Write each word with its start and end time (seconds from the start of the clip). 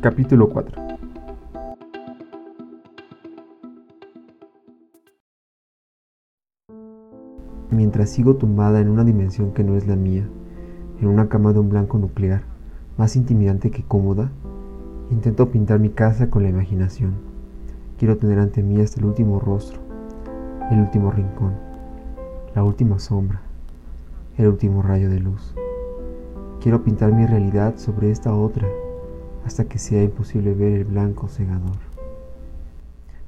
Capítulo 0.00 0.50
4 0.50 0.82
Mientras 7.70 8.10
sigo 8.10 8.36
tumbada 8.36 8.80
en 8.80 8.90
una 8.90 9.04
dimensión 9.04 9.52
que 9.52 9.64
no 9.64 9.76
es 9.76 9.86
la 9.86 9.96
mía, 9.96 10.28
en 11.00 11.08
una 11.08 11.28
cama 11.28 11.52
de 11.52 11.60
un 11.60 11.70
blanco 11.70 11.98
nuclear, 11.98 12.42
más 12.98 13.16
intimidante 13.16 13.70
que 13.70 13.82
cómoda, 13.82 14.30
intento 15.10 15.50
pintar 15.50 15.78
mi 15.78 15.90
casa 15.90 16.28
con 16.28 16.42
la 16.42 16.50
imaginación. 16.50 17.14
Quiero 17.96 18.18
tener 18.18 18.40
ante 18.40 18.62
mí 18.62 18.80
hasta 18.80 19.00
el 19.00 19.06
último 19.06 19.40
rostro, 19.40 19.80
el 20.70 20.80
último 20.80 21.12
rincón, 21.12 21.54
la 22.54 22.64
última 22.64 22.98
sombra, 22.98 23.40
el 24.36 24.48
último 24.48 24.82
rayo 24.82 25.08
de 25.08 25.20
luz. 25.20 25.54
Quiero 26.60 26.82
pintar 26.82 27.12
mi 27.12 27.26
realidad 27.26 27.76
sobre 27.76 28.10
esta 28.10 28.34
otra 28.34 28.66
hasta 29.44 29.64
que 29.64 29.78
sea 29.78 30.02
imposible 30.02 30.54
ver 30.54 30.72
el 30.72 30.84
blanco 30.84 31.28
cegador. 31.28 31.76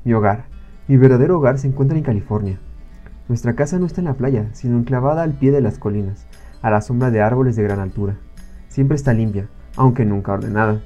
Mi 0.04 0.12
hogar, 0.14 0.46
mi 0.88 0.96
verdadero 0.96 1.38
hogar 1.38 1.58
se 1.58 1.66
encuentra 1.66 1.98
en 1.98 2.04
California. 2.04 2.60
Nuestra 3.28 3.54
casa 3.54 3.78
no 3.78 3.86
está 3.86 4.00
en 4.00 4.06
la 4.06 4.14
playa, 4.14 4.48
sino 4.52 4.78
enclavada 4.78 5.22
al 5.22 5.32
pie 5.32 5.50
de 5.50 5.60
las 5.60 5.78
colinas, 5.78 6.26
a 6.62 6.70
la 6.70 6.80
sombra 6.80 7.10
de 7.10 7.20
árboles 7.20 7.56
de 7.56 7.64
gran 7.64 7.80
altura. 7.80 8.16
Siempre 8.68 8.96
está 8.96 9.12
limpia, 9.12 9.48
aunque 9.76 10.04
nunca 10.04 10.32
ordenada. 10.32 10.80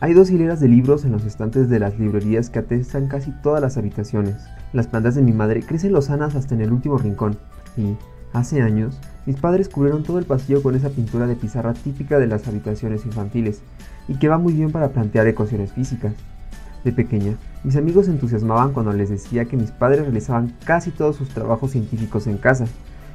Hay 0.00 0.12
dos 0.12 0.30
hileras 0.30 0.60
de 0.60 0.68
libros 0.68 1.04
en 1.06 1.12
los 1.12 1.24
estantes 1.24 1.70
de 1.70 1.78
las 1.78 1.98
librerías 1.98 2.50
que 2.50 2.58
atestan 2.58 3.08
casi 3.08 3.32
todas 3.42 3.62
las 3.62 3.78
habitaciones. 3.78 4.36
Las 4.74 4.88
plantas 4.88 5.14
de 5.14 5.22
mi 5.22 5.32
madre 5.32 5.62
crecen 5.62 5.92
lozanas 5.92 6.34
hasta 6.34 6.54
en 6.54 6.60
el 6.60 6.72
último 6.72 6.98
rincón, 6.98 7.38
y, 7.78 7.96
hace 8.34 8.60
años, 8.60 9.00
mis 9.24 9.36
padres 9.36 9.70
cubrieron 9.70 10.02
todo 10.02 10.18
el 10.18 10.26
pasillo 10.26 10.62
con 10.62 10.74
esa 10.74 10.90
pintura 10.90 11.26
de 11.26 11.36
pizarra 11.36 11.72
típica 11.72 12.18
de 12.18 12.26
las 12.26 12.46
habitaciones 12.46 13.06
infantiles 13.06 13.62
y 14.08 14.18
que 14.18 14.28
va 14.28 14.38
muy 14.38 14.52
bien 14.52 14.72
para 14.72 14.90
plantear 14.90 15.26
ecuaciones 15.26 15.72
físicas. 15.72 16.12
De 16.84 16.92
pequeña, 16.92 17.36
mis 17.62 17.76
amigos 17.76 18.06
se 18.06 18.12
entusiasmaban 18.12 18.72
cuando 18.72 18.92
les 18.92 19.08
decía 19.08 19.46
que 19.46 19.56
mis 19.56 19.70
padres 19.70 20.02
realizaban 20.02 20.52
casi 20.64 20.90
todos 20.90 21.16
sus 21.16 21.30
trabajos 21.30 21.70
científicos 21.70 22.26
en 22.26 22.36
casa, 22.36 22.66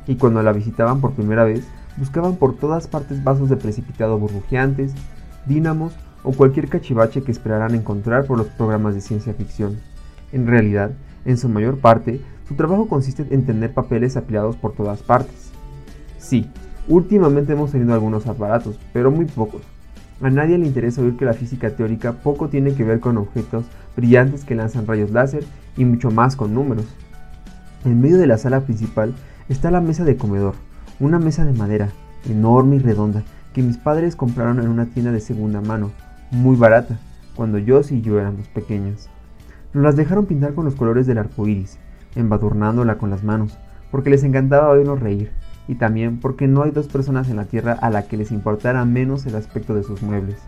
y 0.08 0.16
cuando 0.16 0.42
la 0.42 0.54
visitaban 0.54 1.02
por 1.02 1.14
primera 1.14 1.44
vez, 1.44 1.68
buscaban 1.98 2.36
por 2.36 2.56
todas 2.56 2.88
partes 2.88 3.24
vasos 3.24 3.50
de 3.50 3.58
precipitado 3.58 4.18
burbujeantes, 4.18 4.94
dínamos 5.46 5.94
o 6.24 6.32
cualquier 6.32 6.68
cachivache 6.68 7.22
que 7.22 7.32
esperaran 7.32 7.76
encontrar 7.76 8.26
por 8.26 8.38
los 8.38 8.48
programas 8.48 8.96
de 8.96 9.02
ciencia 9.02 9.34
ficción. 9.34 9.80
En 10.32 10.48
realidad, 10.48 10.92
en 11.26 11.38
su 11.38 11.48
mayor 11.50 11.80
parte, 11.80 12.22
su 12.48 12.56
trabajo 12.56 12.88
consiste 12.88 13.28
en 13.30 13.46
tener 13.46 13.74
papeles 13.74 14.18
apilados 14.18 14.56
por 14.56 14.74
todas 14.74 15.04
partes, 15.04 15.50
Sí, 16.20 16.48
últimamente 16.88 17.54
hemos 17.54 17.72
tenido 17.72 17.94
algunos 17.94 18.28
aparatos, 18.28 18.78
pero 18.94 19.10
muy 19.10 19.26
pocos. 19.26 19.62
A 20.22 20.30
nadie 20.30 20.58
le 20.58 20.68
interesa 20.68 21.02
oír 21.02 21.16
que 21.16 21.24
la 21.24 21.34
física 21.34 21.70
teórica 21.70 22.12
poco 22.12 22.50
tiene 22.50 22.74
que 22.74 22.84
ver 22.84 23.00
con 23.00 23.18
objetos 23.18 23.66
brillantes 23.96 24.44
que 24.44 24.54
lanzan 24.54 24.86
rayos 24.86 25.12
láser 25.12 25.46
y 25.78 25.86
mucho 25.86 26.12
más 26.12 26.36
con 26.36 26.54
números. 26.54 26.86
En 27.86 28.02
medio 28.02 28.18
de 28.18 28.28
la 28.28 28.38
sala 28.38 28.60
principal 28.62 29.16
está 29.48 29.72
la 29.72 29.80
mesa 29.80 30.04
de 30.04 30.18
comedor, 30.18 30.56
una 31.00 31.20
mesa 31.20 31.46
de 31.46 31.54
madera, 31.54 31.90
enorme 32.30 32.76
y 32.76 32.80
redonda, 32.80 33.24
que 33.54 33.64
mis 33.64 33.78
padres 33.78 34.18
compraron 34.18 34.60
en 34.60 34.68
una 34.68 34.88
tienda 34.88 35.14
de 35.14 35.22
segunda 35.22 35.62
mano, 35.62 35.92
muy 36.32 36.58
barata, 36.58 37.00
cuando 37.36 37.58
yo 37.58 37.80
y 37.90 38.02
yo 38.02 38.20
éramos 38.20 38.50
pequeños. 38.50 39.08
Nos 39.74 39.84
las 39.84 39.96
dejaron 39.96 40.26
pintar 40.26 40.54
con 40.54 40.66
los 40.66 40.76
colores 40.76 41.08
del 41.08 41.20
arco 41.20 41.48
iris, 41.48 41.78
embadurnándola 42.16 42.98
con 42.98 43.10
las 43.10 43.24
manos, 43.24 43.58
porque 43.90 44.10
les 44.10 44.24
encantaba 44.26 44.70
oírnos 44.70 45.00
reír 45.00 45.32
y 45.70 45.76
también 45.76 46.18
porque 46.18 46.48
no 46.48 46.64
hay 46.64 46.72
dos 46.72 46.88
personas 46.88 47.30
en 47.30 47.36
la 47.36 47.46
Tierra 47.46 47.74
a 47.74 47.92
la 47.92 48.08
que 48.08 48.18
les 48.18 48.32
importara 48.32 48.84
menos 48.86 49.28
el 49.28 49.36
aspecto 49.36 49.76
de 49.76 49.84
sus 49.84 50.02
muebles. 50.02 50.40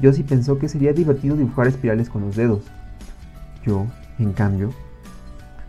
sí 0.00 0.22
pensó 0.22 0.58
que 0.58 0.70
sería 0.70 0.94
divertido 0.94 1.36
dibujar 1.36 1.66
espirales 1.66 2.08
con 2.08 2.22
los 2.22 2.34
dedos. 2.34 2.62
Yo, 3.66 3.86
en 4.18 4.32
cambio, 4.32 4.70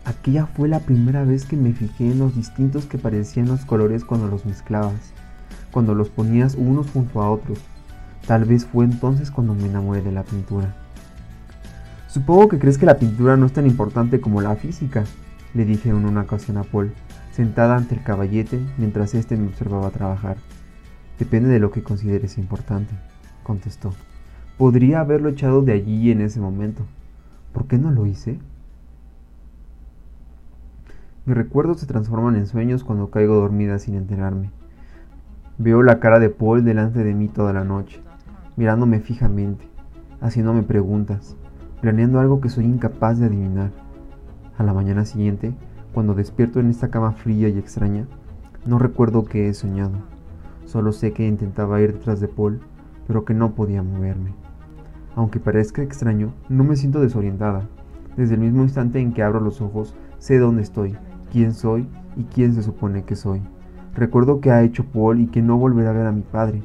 aquella 0.06 0.46
fue 0.46 0.68
la 0.68 0.80
primera 0.80 1.24
vez 1.24 1.44
que 1.44 1.58
me 1.58 1.74
fijé 1.74 2.10
en 2.10 2.20
los 2.20 2.34
distintos 2.34 2.86
que 2.86 2.96
parecían 2.96 3.48
los 3.48 3.66
colores 3.66 4.02
cuando 4.02 4.28
los 4.28 4.46
mezclabas, 4.46 5.12
cuando 5.72 5.94
los 5.94 6.08
ponías 6.08 6.54
unos 6.54 6.90
junto 6.90 7.20
a 7.20 7.30
otros. 7.30 7.58
Tal 8.26 8.46
vez 8.46 8.64
fue 8.64 8.86
entonces 8.86 9.30
cuando 9.30 9.54
me 9.54 9.66
enamoré 9.66 10.00
de 10.00 10.12
la 10.12 10.22
pintura. 10.22 10.74
Supongo 12.08 12.48
que 12.48 12.58
crees 12.58 12.78
que 12.78 12.86
la 12.86 12.96
pintura 12.96 13.36
no 13.36 13.44
es 13.44 13.52
tan 13.52 13.66
importante 13.66 14.22
como 14.22 14.40
la 14.40 14.56
física, 14.56 15.04
le 15.52 15.66
dije 15.66 15.90
en 15.90 15.96
una 15.96 16.22
ocasión 16.22 16.56
a 16.56 16.62
Paul 16.62 16.94
sentada 17.36 17.76
ante 17.76 17.94
el 17.94 18.02
caballete 18.02 18.58
mientras 18.78 19.14
éste 19.14 19.36
me 19.36 19.48
observaba 19.48 19.90
trabajar. 19.90 20.38
Depende 21.18 21.50
de 21.50 21.58
lo 21.58 21.70
que 21.70 21.82
consideres 21.82 22.38
importante, 22.38 22.94
contestó. 23.42 23.92
Podría 24.56 25.00
haberlo 25.00 25.28
echado 25.28 25.60
de 25.60 25.72
allí 25.72 26.10
en 26.10 26.22
ese 26.22 26.40
momento. 26.40 26.86
¿Por 27.52 27.66
qué 27.66 27.76
no 27.76 27.90
lo 27.90 28.06
hice? 28.06 28.38
Mis 31.26 31.36
recuerdos 31.36 31.78
se 31.80 31.86
transforman 31.86 32.36
en 32.36 32.46
sueños 32.46 32.84
cuando 32.84 33.10
caigo 33.10 33.34
dormida 33.34 33.78
sin 33.78 33.96
enterarme. 33.96 34.50
Veo 35.58 35.82
la 35.82 36.00
cara 36.00 36.18
de 36.18 36.30
Paul 36.30 36.64
delante 36.64 37.04
de 37.04 37.12
mí 37.12 37.28
toda 37.28 37.52
la 37.52 37.64
noche, 37.64 38.00
mirándome 38.56 39.00
fijamente, 39.00 39.68
haciéndome 40.22 40.62
preguntas, 40.62 41.36
planeando 41.82 42.18
algo 42.18 42.40
que 42.40 42.48
soy 42.48 42.64
incapaz 42.64 43.18
de 43.18 43.26
adivinar. 43.26 43.72
A 44.56 44.62
la 44.62 44.72
mañana 44.72 45.04
siguiente, 45.04 45.52
cuando 45.96 46.12
despierto 46.12 46.60
en 46.60 46.68
esta 46.68 46.90
cama 46.90 47.12
fría 47.12 47.48
y 47.48 47.58
extraña, 47.58 48.06
no 48.66 48.78
recuerdo 48.78 49.24
que 49.24 49.48
he 49.48 49.54
soñado. 49.54 49.94
Solo 50.66 50.92
sé 50.92 51.14
que 51.14 51.26
intentaba 51.26 51.80
ir 51.80 51.94
detrás 51.94 52.20
de 52.20 52.28
Paul, 52.28 52.60
pero 53.06 53.24
que 53.24 53.32
no 53.32 53.54
podía 53.54 53.82
moverme. 53.82 54.34
Aunque 55.14 55.40
parezca 55.40 55.80
extraño, 55.80 56.34
no 56.50 56.64
me 56.64 56.76
siento 56.76 57.00
desorientada. 57.00 57.66
Desde 58.14 58.34
el 58.34 58.42
mismo 58.42 58.62
instante 58.62 59.00
en 59.00 59.14
que 59.14 59.22
abro 59.22 59.40
los 59.40 59.62
ojos, 59.62 59.96
sé 60.18 60.38
dónde 60.38 60.60
estoy, 60.60 60.98
quién 61.32 61.54
soy 61.54 61.88
y 62.14 62.24
quién 62.24 62.52
se 62.52 62.62
supone 62.62 63.04
que 63.04 63.16
soy. 63.16 63.40
Recuerdo 63.94 64.42
que 64.42 64.50
ha 64.50 64.62
hecho 64.64 64.84
Paul 64.84 65.20
y 65.20 65.28
que 65.28 65.40
no 65.40 65.56
volverá 65.56 65.88
a 65.88 65.94
ver 65.94 66.06
a 66.08 66.12
mi 66.12 66.20
padre. 66.20 66.62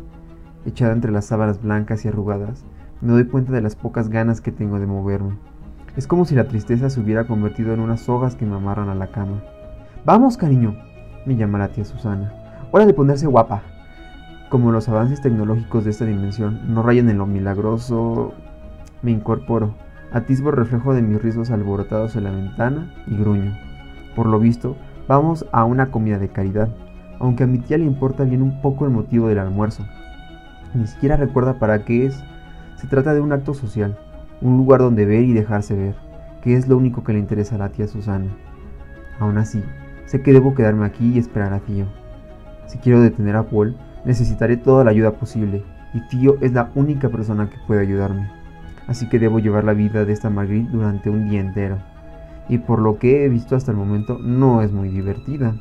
Echada 0.65 0.91
entre 0.91 1.13
las 1.13 1.23
sábanas 1.23 1.63
blancas 1.63 2.03
y 2.03 2.09
arrugadas, 2.09 2.65
me 2.99 3.13
doy 3.13 3.23
cuenta 3.27 3.53
de 3.53 3.61
las 3.61 3.77
pocas 3.77 4.09
ganas 4.09 4.41
que 4.41 4.51
tengo 4.51 4.77
de 4.77 4.87
moverme. 4.87 5.37
Es 5.97 6.07
como 6.07 6.23
si 6.23 6.35
la 6.35 6.45
tristeza 6.45 6.89
se 6.89 7.01
hubiera 7.01 7.25
convertido 7.25 7.73
en 7.73 7.81
unas 7.81 8.01
sogas 8.01 8.35
que 8.35 8.45
me 8.45 8.55
amarran 8.55 8.87
a 8.87 8.95
la 8.95 9.07
cama. 9.07 9.43
Vamos, 10.05 10.37
cariño, 10.37 10.77
me 11.25 11.35
llama 11.35 11.59
la 11.59 11.67
tía 11.67 11.83
Susana. 11.83 12.31
Hora 12.71 12.85
de 12.85 12.93
ponerse 12.93 13.27
guapa. 13.27 13.61
Como 14.49 14.71
los 14.71 14.87
avances 14.87 15.21
tecnológicos 15.21 15.83
de 15.83 15.91
esta 15.91 16.05
dimensión 16.05 16.73
no 16.73 16.81
rayan 16.81 17.09
en 17.09 17.17
lo 17.17 17.25
milagroso, 17.25 18.33
me 19.01 19.11
incorporo, 19.11 19.73
atisbo 20.13 20.49
el 20.49 20.55
reflejo 20.55 20.93
de 20.93 21.01
mis 21.01 21.21
rizos 21.21 21.51
alborotados 21.51 22.15
en 22.15 22.23
la 22.23 22.31
ventana 22.31 22.93
y 23.07 23.17
gruño. 23.17 23.57
Por 24.15 24.27
lo 24.27 24.39
visto, 24.39 24.77
vamos 25.09 25.45
a 25.51 25.65
una 25.65 25.91
comida 25.91 26.19
de 26.19 26.29
caridad, 26.29 26.69
aunque 27.19 27.43
a 27.43 27.47
mi 27.47 27.59
tía 27.59 27.77
le 27.77 27.85
importa 27.85 28.23
bien 28.23 28.41
un 28.41 28.61
poco 28.61 28.85
el 28.85 28.91
motivo 28.91 29.27
del 29.27 29.39
almuerzo. 29.39 29.85
Ni 30.73 30.87
siquiera 30.87 31.17
recuerda 31.17 31.59
para 31.59 31.83
qué 31.83 32.05
es. 32.05 32.23
Se 32.77 32.87
trata 32.87 33.13
de 33.13 33.19
un 33.19 33.33
acto 33.33 33.53
social, 33.53 33.97
un 34.41 34.57
lugar 34.57 34.81
donde 34.81 35.05
ver 35.05 35.23
y 35.23 35.33
dejarse 35.33 35.75
ver, 35.75 35.95
que 36.41 36.55
es 36.55 36.67
lo 36.67 36.77
único 36.77 37.03
que 37.03 37.13
le 37.13 37.19
interesa 37.19 37.55
a 37.55 37.59
la 37.59 37.69
tía 37.69 37.87
Susana. 37.87 38.27
Aún 39.19 39.37
así, 39.37 39.63
sé 40.05 40.21
que 40.21 40.33
debo 40.33 40.55
quedarme 40.55 40.85
aquí 40.85 41.13
y 41.13 41.19
esperar 41.19 41.53
a 41.53 41.59
Tío. 41.59 41.85
Si 42.65 42.79
quiero 42.79 43.01
detener 43.01 43.35
a 43.35 43.43
Paul, 43.43 43.77
necesitaré 44.03 44.57
toda 44.57 44.83
la 44.83 44.91
ayuda 44.91 45.11
posible, 45.11 45.63
y 45.93 46.01
Tío 46.07 46.37
es 46.41 46.53
la 46.53 46.71
única 46.75 47.09
persona 47.09 47.49
que 47.49 47.57
puede 47.67 47.81
ayudarme. 47.81 48.29
Así 48.87 49.07
que 49.07 49.19
debo 49.19 49.39
llevar 49.39 49.63
la 49.63 49.73
vida 49.73 50.05
de 50.05 50.13
esta 50.13 50.29
Marguerite 50.29 50.71
durante 50.71 51.09
un 51.09 51.29
día 51.29 51.39
entero. 51.39 51.77
Y 52.49 52.57
por 52.57 52.79
lo 52.79 52.97
que 52.97 53.23
he 53.23 53.29
visto 53.29 53.55
hasta 53.55 53.71
el 53.71 53.77
momento, 53.77 54.17
no 54.19 54.61
es 54.61 54.71
muy 54.71 54.89
divertida. 54.89 55.55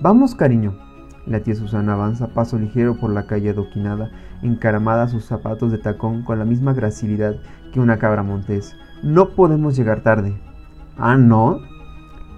Vamos, 0.00 0.34
cariño, 0.34 0.74
la 1.28 1.40
tía 1.40 1.54
Susana 1.54 1.92
avanza 1.92 2.28
paso 2.28 2.58
ligero 2.58 2.96
por 2.96 3.10
la 3.10 3.26
calle 3.26 3.50
adoquinada, 3.50 4.10
encaramada 4.42 5.04
a 5.04 5.08
sus 5.08 5.24
zapatos 5.24 5.70
de 5.70 5.78
tacón 5.78 6.22
con 6.22 6.38
la 6.38 6.44
misma 6.44 6.72
gracilidad 6.72 7.36
que 7.72 7.80
una 7.80 7.98
cabra 7.98 8.22
montés. 8.22 8.76
No 9.02 9.30
podemos 9.30 9.76
llegar 9.76 10.00
tarde. 10.00 10.34
Ah, 10.96 11.16
¿no? 11.16 11.60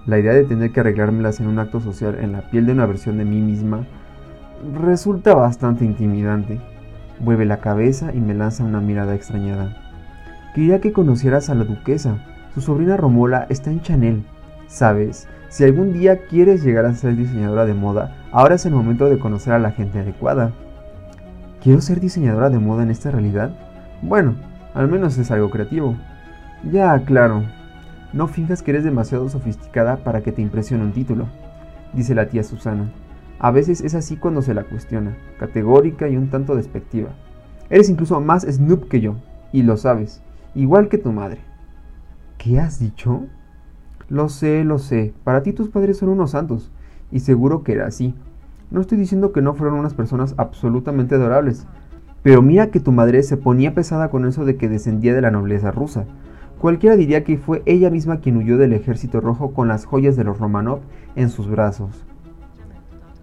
La 0.05 0.19
idea 0.19 0.33
de 0.33 0.43
tener 0.43 0.71
que 0.71 0.81
arreglármelas 0.81 1.39
en 1.39 1.47
un 1.47 1.59
acto 1.59 1.79
social 1.79 2.17
en 2.19 2.31
la 2.31 2.49
piel 2.49 2.65
de 2.65 2.73
una 2.73 2.85
versión 2.85 3.17
de 3.17 3.25
mí 3.25 3.39
misma 3.39 3.85
resulta 4.79 5.33
bastante 5.33 5.85
intimidante. 5.85 6.59
Vuelve 7.19 7.45
la 7.45 7.61
cabeza 7.61 8.13
y 8.13 8.19
me 8.19 8.33
lanza 8.33 8.63
una 8.63 8.81
mirada 8.81 9.15
extrañada. 9.15 9.77
Quería 10.53 10.81
que 10.81 10.91
conocieras 10.91 11.49
a 11.49 11.55
la 11.55 11.63
duquesa. 11.63 12.25
Su 12.53 12.61
sobrina 12.61 12.97
Romola 12.97 13.45
está 13.49 13.71
en 13.71 13.81
Chanel. 13.81 14.23
¿Sabes? 14.67 15.27
Si 15.49 15.63
algún 15.63 15.93
día 15.93 16.25
quieres 16.25 16.63
llegar 16.63 16.85
a 16.85 16.93
ser 16.93 17.15
diseñadora 17.15 17.65
de 17.65 17.73
moda, 17.73 18.20
ahora 18.31 18.55
es 18.55 18.65
el 18.65 18.73
momento 18.73 19.09
de 19.09 19.19
conocer 19.19 19.53
a 19.53 19.59
la 19.59 19.71
gente 19.71 19.99
adecuada. 19.99 20.51
¿Quiero 21.61 21.81
ser 21.81 21.99
diseñadora 21.99 22.49
de 22.49 22.59
moda 22.59 22.83
en 22.83 22.91
esta 22.91 23.11
realidad? 23.11 23.51
Bueno, 24.01 24.35
al 24.73 24.87
menos 24.87 25.17
es 25.17 25.31
algo 25.31 25.49
creativo. 25.49 25.95
Ya, 26.71 26.99
claro. 27.03 27.43
No 28.13 28.27
finjas 28.27 28.61
que 28.61 28.71
eres 28.71 28.83
demasiado 28.83 29.29
sofisticada 29.29 29.97
para 29.97 30.21
que 30.21 30.31
te 30.31 30.41
impresione 30.41 30.83
un 30.83 30.91
título, 30.91 31.27
dice 31.93 32.15
la 32.15 32.27
tía 32.27 32.43
Susana. 32.43 32.91
A 33.39 33.51
veces 33.51 33.81
es 33.81 33.95
así 33.95 34.17
cuando 34.17 34.41
se 34.41 34.53
la 34.53 34.63
cuestiona, 34.63 35.17
categórica 35.39 36.07
y 36.07 36.17
un 36.17 36.29
tanto 36.29 36.55
despectiva. 36.55 37.09
Eres 37.69 37.89
incluso 37.89 38.19
más 38.19 38.43
snoop 38.43 38.87
que 38.87 39.01
yo. 39.01 39.15
y 39.53 39.63
lo 39.63 39.75
sabes, 39.75 40.21
igual 40.55 40.87
que 40.87 40.97
tu 40.97 41.11
madre. 41.11 41.39
¿Qué 42.37 42.59
has 42.59 42.79
dicho? 42.79 43.25
Lo 44.09 44.29
sé, 44.29 44.63
lo 44.63 44.79
sé. 44.79 45.13
Para 45.23 45.43
ti 45.43 45.53
tus 45.53 45.69
padres 45.69 45.97
son 45.97 46.09
unos 46.09 46.31
santos, 46.31 46.71
y 47.11 47.19
seguro 47.19 47.63
que 47.63 47.73
era 47.73 47.87
así. 47.87 48.15
No 48.69 48.81
estoy 48.81 48.97
diciendo 48.97 49.31
que 49.31 49.41
no 49.41 49.53
fueron 49.53 49.77
unas 49.77 49.93
personas 49.93 50.33
absolutamente 50.37 51.15
adorables, 51.15 51.67
pero 52.23 52.41
mira 52.41 52.67
que 52.67 52.79
tu 52.79 52.91
madre 52.91 53.23
se 53.23 53.37
ponía 53.37 53.73
pesada 53.73 54.09
con 54.09 54.25
eso 54.25 54.45
de 54.45 54.55
que 54.55 54.69
descendía 54.69 55.13
de 55.13 55.21
la 55.21 55.31
nobleza 55.31 55.71
rusa. 55.71 56.05
Cualquiera 56.59 56.95
diría 56.95 57.23
que 57.23 57.37
fue 57.37 57.63
ella 57.65 57.89
misma 57.89 58.19
quien 58.19 58.37
huyó 58.37 58.57
del 58.57 58.73
ejército 58.73 59.19
rojo 59.19 59.51
con 59.51 59.67
las 59.67 59.85
joyas 59.85 60.15
de 60.15 60.23
los 60.23 60.37
Romanov 60.37 60.81
en 61.15 61.29
sus 61.29 61.49
brazos. 61.49 62.05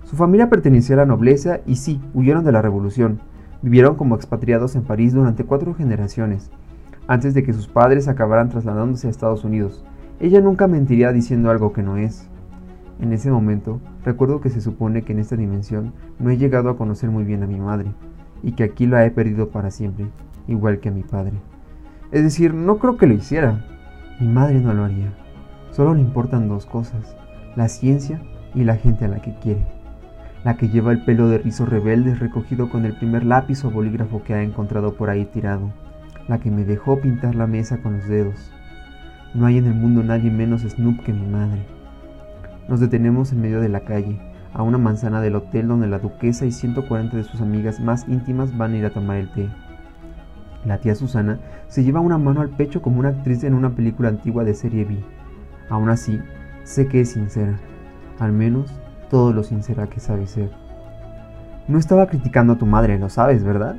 Su 0.04 0.16
familia 0.16 0.50
pertenecía 0.50 0.96
a 0.96 0.98
la 0.98 1.06
nobleza 1.06 1.60
y 1.64 1.76
sí, 1.76 2.00
huyeron 2.14 2.44
de 2.44 2.50
la 2.50 2.62
revolución. 2.62 3.20
Vivieron 3.62 3.94
como 3.94 4.16
expatriados 4.16 4.74
en 4.74 4.82
París 4.82 5.12
durante 5.12 5.44
cuatro 5.44 5.74
generaciones, 5.74 6.50
antes 7.06 7.34
de 7.34 7.42
que 7.42 7.52
sus 7.52 7.68
padres 7.68 8.08
acabaran 8.08 8.48
trasladándose 8.48 9.06
a 9.06 9.10
Estados 9.10 9.44
Unidos. 9.44 9.84
Ella 10.18 10.40
nunca 10.40 10.66
mentiría 10.66 11.12
diciendo 11.12 11.50
algo 11.50 11.72
que 11.72 11.82
no 11.82 11.96
es. 11.96 12.28
En 13.00 13.12
ese 13.12 13.30
momento, 13.30 13.80
recuerdo 14.04 14.40
que 14.40 14.50
se 14.50 14.60
supone 14.60 15.02
que 15.02 15.12
en 15.12 15.20
esta 15.20 15.36
dimensión 15.36 15.92
no 16.18 16.30
he 16.30 16.36
llegado 16.36 16.68
a 16.68 16.76
conocer 16.76 17.10
muy 17.10 17.24
bien 17.24 17.42
a 17.42 17.46
mi 17.46 17.60
madre, 17.60 17.92
y 18.42 18.52
que 18.52 18.64
aquí 18.64 18.86
la 18.86 19.04
he 19.04 19.10
perdido 19.10 19.50
para 19.50 19.70
siempre, 19.70 20.06
igual 20.48 20.80
que 20.80 20.88
a 20.88 20.92
mi 20.92 21.02
padre. 21.02 21.34
Es 22.10 22.22
decir, 22.22 22.54
no 22.54 22.78
creo 22.78 22.96
que 22.96 23.06
lo 23.06 23.14
hiciera. 23.14 23.64
Mi 24.20 24.28
madre 24.28 24.60
no 24.60 24.72
lo 24.74 24.84
haría. 24.84 25.12
Solo 25.70 25.94
le 25.94 26.00
importan 26.00 26.48
dos 26.48 26.66
cosas, 26.66 27.16
la 27.54 27.68
ciencia 27.68 28.20
y 28.54 28.64
la 28.64 28.76
gente 28.76 29.04
a 29.04 29.08
la 29.08 29.20
que 29.20 29.38
quiere. 29.38 29.64
La 30.42 30.56
que 30.56 30.68
lleva 30.68 30.92
el 30.92 31.04
pelo 31.04 31.28
de 31.28 31.38
rizo 31.38 31.66
rebelde 31.66 32.14
recogido 32.14 32.70
con 32.70 32.84
el 32.84 32.96
primer 32.96 33.24
lápiz 33.24 33.64
o 33.64 33.70
bolígrafo 33.70 34.22
que 34.22 34.34
ha 34.34 34.42
encontrado 34.42 34.94
por 34.94 35.10
ahí 35.10 35.24
tirado. 35.26 35.70
La 36.26 36.38
que 36.38 36.50
me 36.50 36.64
dejó 36.64 37.00
pintar 37.00 37.34
la 37.34 37.46
mesa 37.46 37.78
con 37.82 37.98
los 37.98 38.08
dedos. 38.08 38.52
No 39.34 39.46
hay 39.46 39.58
en 39.58 39.66
el 39.66 39.74
mundo 39.74 40.02
nadie 40.02 40.30
menos 40.30 40.62
Snoop 40.62 41.02
que 41.04 41.12
mi 41.12 41.26
madre. 41.26 41.77
Nos 42.68 42.80
detenemos 42.80 43.32
en 43.32 43.40
medio 43.40 43.60
de 43.60 43.70
la 43.70 43.80
calle, 43.80 44.20
a 44.52 44.62
una 44.62 44.76
manzana 44.76 45.22
del 45.22 45.36
hotel 45.36 45.68
donde 45.68 45.88
la 45.88 45.98
duquesa 45.98 46.44
y 46.44 46.52
140 46.52 47.16
de 47.16 47.24
sus 47.24 47.40
amigas 47.40 47.80
más 47.80 48.06
íntimas 48.08 48.56
van 48.56 48.74
a 48.74 48.76
ir 48.76 48.84
a 48.84 48.90
tomar 48.90 49.16
el 49.16 49.32
té. 49.32 49.48
La 50.66 50.78
tía 50.78 50.94
Susana 50.94 51.38
se 51.68 51.82
lleva 51.82 52.00
una 52.00 52.18
mano 52.18 52.42
al 52.42 52.50
pecho 52.50 52.82
como 52.82 52.98
una 52.98 53.10
actriz 53.10 53.42
en 53.44 53.54
una 53.54 53.70
película 53.70 54.10
antigua 54.10 54.44
de 54.44 54.54
serie 54.54 54.84
B. 54.84 54.98
Aún 55.70 55.88
así, 55.88 56.20
sé 56.64 56.88
que 56.88 57.00
es 57.00 57.12
sincera, 57.12 57.58
al 58.18 58.32
menos 58.32 58.70
todo 59.08 59.32
lo 59.32 59.42
sincera 59.44 59.86
que 59.86 60.00
sabe 60.00 60.26
ser. 60.26 60.50
No 61.68 61.78
estaba 61.78 62.06
criticando 62.06 62.54
a 62.54 62.58
tu 62.58 62.66
madre, 62.66 62.98
lo 62.98 63.08
sabes, 63.08 63.44
¿verdad? 63.44 63.76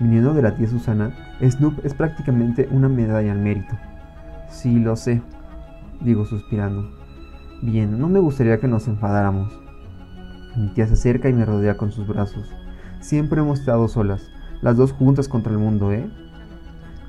Viniendo 0.00 0.32
de 0.32 0.42
la 0.42 0.54
tía 0.54 0.68
Susana, 0.68 1.12
Snoop 1.42 1.84
es 1.84 1.92
prácticamente 1.92 2.68
una 2.70 2.88
medalla 2.88 3.32
al 3.32 3.40
mérito. 3.40 3.74
Sí, 4.48 4.78
lo 4.78 4.96
sé, 4.96 5.20
digo 6.00 6.24
suspirando. 6.24 7.05
Bien, 7.62 7.98
no 7.98 8.08
me 8.08 8.18
gustaría 8.18 8.58
que 8.60 8.68
nos 8.68 8.86
enfadáramos. 8.86 9.50
Mi 10.56 10.68
tía 10.68 10.86
se 10.86 10.92
acerca 10.92 11.30
y 11.30 11.32
me 11.32 11.46
rodea 11.46 11.78
con 11.78 11.90
sus 11.90 12.06
brazos. 12.06 12.52
Siempre 13.00 13.40
hemos 13.40 13.60
estado 13.60 13.88
solas, 13.88 14.30
las 14.60 14.76
dos 14.76 14.92
juntas 14.92 15.26
contra 15.26 15.52
el 15.52 15.58
mundo, 15.58 15.90
¿eh? 15.90 16.06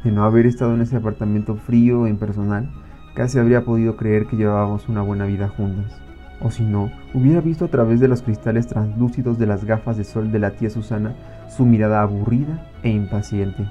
De 0.06 0.12
no 0.12 0.24
haber 0.24 0.46
estado 0.46 0.74
en 0.74 0.82
ese 0.82 0.96
apartamento 0.96 1.56
frío 1.56 2.06
e 2.08 2.10
impersonal, 2.10 2.70
casi 3.14 3.40
habría 3.40 3.66
podido 3.66 3.98
creer 3.98 4.26
que 4.28 4.38
llevábamos 4.38 4.88
una 4.88 5.02
buena 5.02 5.26
vida 5.26 5.50
juntas. 5.50 5.94
O 6.40 6.50
si 6.50 6.64
no, 6.64 6.92
hubiera 7.14 7.42
visto 7.42 7.66
a 7.66 7.70
través 7.70 8.00
de 8.00 8.08
los 8.08 8.22
cristales 8.22 8.68
translúcidos 8.68 9.38
de 9.38 9.48
las 9.48 9.66
gafas 9.66 9.98
de 9.98 10.06
sol 10.06 10.32
de 10.32 10.40
la 10.40 10.52
tía 10.52 10.70
Susana 10.70 11.14
su 11.50 11.66
mirada 11.66 12.02
aburrida 12.02 12.64
e 12.84 12.90
impaciente. 12.90 13.68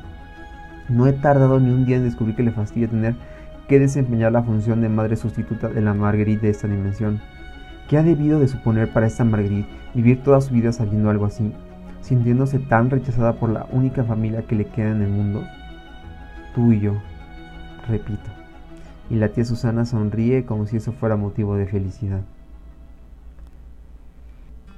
No 0.90 1.06
he 1.06 1.14
tardado 1.14 1.58
ni 1.58 1.70
un 1.70 1.86
día 1.86 1.96
en 1.96 2.04
descubrir 2.04 2.36
que 2.36 2.42
le 2.42 2.52
fastidia 2.52 2.88
tener 2.88 3.14
que 3.68 3.78
desempeñar 3.78 4.32
la 4.32 4.42
función 4.42 4.80
de 4.80 4.88
madre 4.88 5.16
sustituta 5.16 5.68
de 5.68 5.80
la 5.80 5.94
Marguerite 5.94 6.46
de 6.46 6.52
esta 6.52 6.68
dimensión. 6.68 7.20
¿Qué 7.88 7.98
ha 7.98 8.02
debido 8.02 8.40
de 8.40 8.48
suponer 8.48 8.92
para 8.92 9.06
esta 9.06 9.24
Marguerite 9.24 9.68
vivir 9.94 10.22
toda 10.22 10.40
su 10.40 10.54
vida 10.54 10.72
sabiendo 10.72 11.10
algo 11.10 11.26
así, 11.26 11.52
sintiéndose 12.00 12.58
tan 12.58 12.90
rechazada 12.90 13.34
por 13.34 13.50
la 13.50 13.66
única 13.72 14.04
familia 14.04 14.42
que 14.42 14.56
le 14.56 14.66
queda 14.66 14.90
en 14.90 15.02
el 15.02 15.10
mundo? 15.10 15.44
Tú 16.54 16.72
y 16.72 16.80
yo, 16.80 16.94
repito. 17.88 18.30
Y 19.10 19.16
la 19.16 19.28
tía 19.28 19.44
Susana 19.44 19.84
sonríe 19.84 20.44
como 20.44 20.66
si 20.66 20.76
eso 20.76 20.92
fuera 20.92 21.16
motivo 21.16 21.56
de 21.56 21.66
felicidad. 21.66 22.22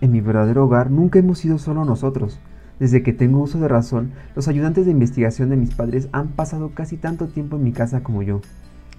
En 0.00 0.12
mi 0.12 0.20
verdadero 0.20 0.64
hogar 0.64 0.90
nunca 0.90 1.18
hemos 1.18 1.38
sido 1.38 1.58
solo 1.58 1.84
nosotros. 1.84 2.38
Desde 2.78 3.02
que 3.02 3.12
tengo 3.12 3.40
uso 3.40 3.58
de 3.58 3.66
razón, 3.66 4.12
los 4.36 4.46
ayudantes 4.46 4.86
de 4.86 4.92
investigación 4.92 5.48
de 5.50 5.56
mis 5.56 5.74
padres 5.74 6.08
han 6.12 6.28
pasado 6.28 6.70
casi 6.74 6.96
tanto 6.96 7.26
tiempo 7.26 7.56
en 7.56 7.64
mi 7.64 7.72
casa 7.72 8.02
como 8.02 8.22
yo. 8.22 8.40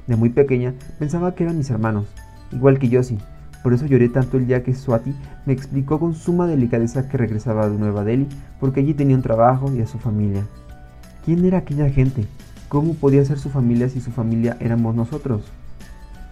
De 0.10 0.16
muy 0.16 0.30
pequeña 0.30 0.74
pensaba 0.98 1.36
que 1.36 1.44
eran 1.44 1.60
mis 1.60 1.70
hermanos, 1.70 2.08
igual 2.52 2.80
que 2.80 3.04
sí. 3.04 3.20
Por 3.62 3.74
eso 3.74 3.86
lloré 3.86 4.10
tanto 4.10 4.38
el 4.38 4.48
día 4.48 4.64
que 4.64 4.74
Swati 4.74 5.14
me 5.46 5.54
explicó 5.54 6.00
con 6.00 6.16
suma 6.16 6.48
delicadeza 6.48 7.08
que 7.08 7.16
regresaba 7.16 7.70
de 7.70 7.78
Nueva 7.78 8.04
Delhi 8.04 8.28
porque 8.60 8.80
allí 8.80 8.96
tenía 8.96 9.22
trabajo 9.22 9.72
y 9.72 9.82
a 9.82 9.86
su 9.86 10.00
familia. 10.00 10.48
¿Quién 11.24 11.46
era 11.46 11.60
aquella 11.60 11.92
gente? 11.92 12.26
¿Cómo 12.70 12.96
podía 12.96 13.24
ser 13.24 13.38
su 13.38 13.52
familia 13.52 13.88
si 13.88 14.02
su 14.02 14.10
familia 14.10 14.58
éramos 14.60 14.96
nosotros? 14.96 15.44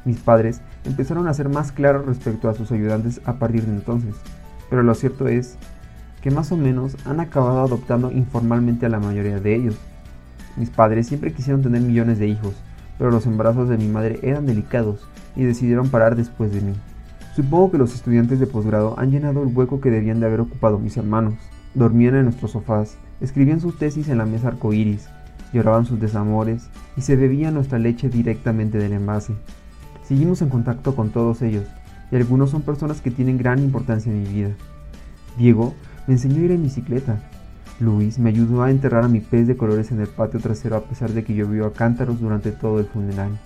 Mis 0.06 0.18
padres 0.18 0.60
empezaron 0.84 1.28
a 1.28 1.34
ser 1.36 1.48
más 1.48 1.72
claros 1.72 2.08
respecto 2.08 2.50
a 2.50 2.56
sus 2.56 2.72
ayudantes 2.72 3.22
a 3.26 3.34
partir 3.34 3.64
de 3.64 3.74
entonces, 3.74 4.16
pero 4.72 4.82
lo 4.82 4.96
cierto 4.96 5.28
es 5.28 5.56
que 6.24 6.32
más 6.32 6.52
o 6.52 6.58
menos 6.58 6.98
han 7.06 7.20
acabado 7.20 7.60
adoptando 7.60 8.12
informalmente 8.12 8.88
a 8.88 8.90
la 8.90 9.00
mayoría 9.00 9.40
de 9.40 9.54
ellos. 9.54 9.78
Mis 10.56 10.72
padres 10.72 11.06
siempre 11.06 11.32
quisieron 11.32 11.62
tener 11.62 11.82
millones 11.82 12.18
de 12.18 12.28
hijos, 12.28 12.56
pero 12.98 13.12
los 13.12 13.26
embarazos 13.26 13.70
de 13.70 13.78
mi 13.78 13.88
madre 13.88 14.20
eran 14.24 14.46
delicados 14.46 15.08
y 15.36 15.44
decidieron 15.44 15.90
parar 15.90 16.16
después 16.16 16.52
de 16.54 16.62
mí. 16.62 16.74
Supongo 17.36 17.72
que 17.72 17.78
los 17.78 17.94
estudiantes 17.94 18.40
de 18.40 18.48
posgrado 18.48 18.98
han 18.98 19.12
llenado 19.12 19.44
el 19.44 19.56
hueco 19.56 19.80
que 19.80 19.92
debían 19.92 20.20
de 20.20 20.26
haber 20.26 20.42
ocupado 20.42 20.80
mis 20.80 20.98
hermanos. 20.98 21.36
Dormían 21.76 22.16
en 22.16 22.24
nuestros 22.24 22.52
sofás, 22.52 22.98
escribían 23.22 23.62
sus 23.62 23.78
tesis 23.78 24.10
en 24.10 24.18
la 24.18 24.26
mesa 24.26 24.48
arcoíris, 24.48 25.08
lloraban 25.54 25.86
sus 25.86 26.00
desamores 26.00 26.70
y 26.96 27.02
se 27.02 27.16
bebían 27.16 27.54
nuestra 27.54 27.78
leche 27.78 28.10
directamente 28.10 28.80
del 28.80 28.94
envase. 28.94 29.36
Seguimos 30.04 30.42
en 30.42 30.50
contacto 30.50 30.96
con 30.96 31.10
todos 31.10 31.42
ellos, 31.42 31.66
y 32.12 32.16
algunos 32.16 32.50
son 32.50 32.62
personas 32.62 33.02
que 33.02 33.12
tienen 33.12 33.38
gran 33.38 33.60
importancia 33.60 34.12
en 34.12 34.24
mi 34.24 34.30
vida. 34.30 34.52
Diego 35.38 35.76
me 36.08 36.16
enseñó 36.16 36.42
a 36.42 36.46
ir 36.46 36.52
en 36.52 36.64
bicicleta, 36.64 37.22
Luis 37.80 38.18
me 38.18 38.32
ayudó 38.32 38.64
a 38.64 38.72
enterrar 38.72 39.04
a 39.04 39.08
mi 39.08 39.20
pez 39.20 39.46
de 39.46 39.56
colores 39.56 39.92
en 39.92 40.02
el 40.02 40.08
patio 40.08 40.40
trasero 40.40 40.76
a 40.76 40.82
pesar 40.82 41.12
de 41.12 41.24
que 41.24 41.36
llovió 41.36 41.68
a 41.68 41.74
cántaros 41.74 42.20
durante 42.20 42.52
todo 42.52 42.80
el 42.80 42.88
funeral. 42.88 43.38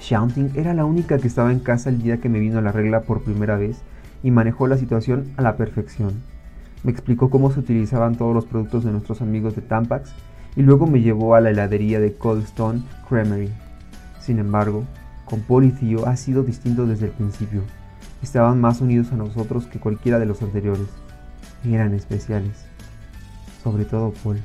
Shaunting 0.00 0.52
era 0.54 0.74
la 0.74 0.84
única 0.84 1.18
que 1.18 1.26
estaba 1.26 1.50
en 1.50 1.58
casa 1.58 1.90
el 1.90 2.00
día 2.00 2.18
que 2.18 2.28
me 2.28 2.38
vino 2.38 2.60
la 2.60 2.70
regla 2.70 3.00
por 3.00 3.22
primera 3.22 3.56
vez 3.56 3.78
y 4.22 4.30
manejó 4.30 4.68
la 4.68 4.76
situación 4.76 5.32
a 5.36 5.42
la 5.42 5.56
perfección. 5.56 6.12
Me 6.84 6.92
explicó 6.92 7.30
cómo 7.30 7.50
se 7.50 7.58
utilizaban 7.58 8.14
todos 8.14 8.32
los 8.32 8.46
productos 8.46 8.84
de 8.84 8.92
nuestros 8.92 9.22
amigos 9.22 9.56
de 9.56 9.62
Tampax 9.62 10.12
y 10.54 10.62
luego 10.62 10.86
me 10.86 11.00
llevó 11.00 11.34
a 11.34 11.40
la 11.40 11.50
heladería 11.50 11.98
de 11.98 12.14
Cold 12.14 12.44
Stone 12.44 12.82
Creamery. 13.08 13.50
Sin 14.20 14.38
embargo, 14.38 14.84
con 15.24 15.40
Paul 15.40 15.64
y 15.64 15.72
Theo 15.72 16.06
ha 16.06 16.16
sido 16.16 16.44
distinto 16.44 16.86
desde 16.86 17.06
el 17.06 17.12
principio. 17.12 17.62
Estaban 18.22 18.60
más 18.60 18.80
unidos 18.80 19.10
a 19.10 19.16
nosotros 19.16 19.66
que 19.66 19.80
cualquiera 19.80 20.20
de 20.20 20.26
los 20.26 20.42
anteriores. 20.42 20.86
Y 21.64 21.74
eran 21.74 21.92
especiales 21.92 22.67
sobre 23.68 23.84
todo 23.84 24.14
Paul. 24.24 24.38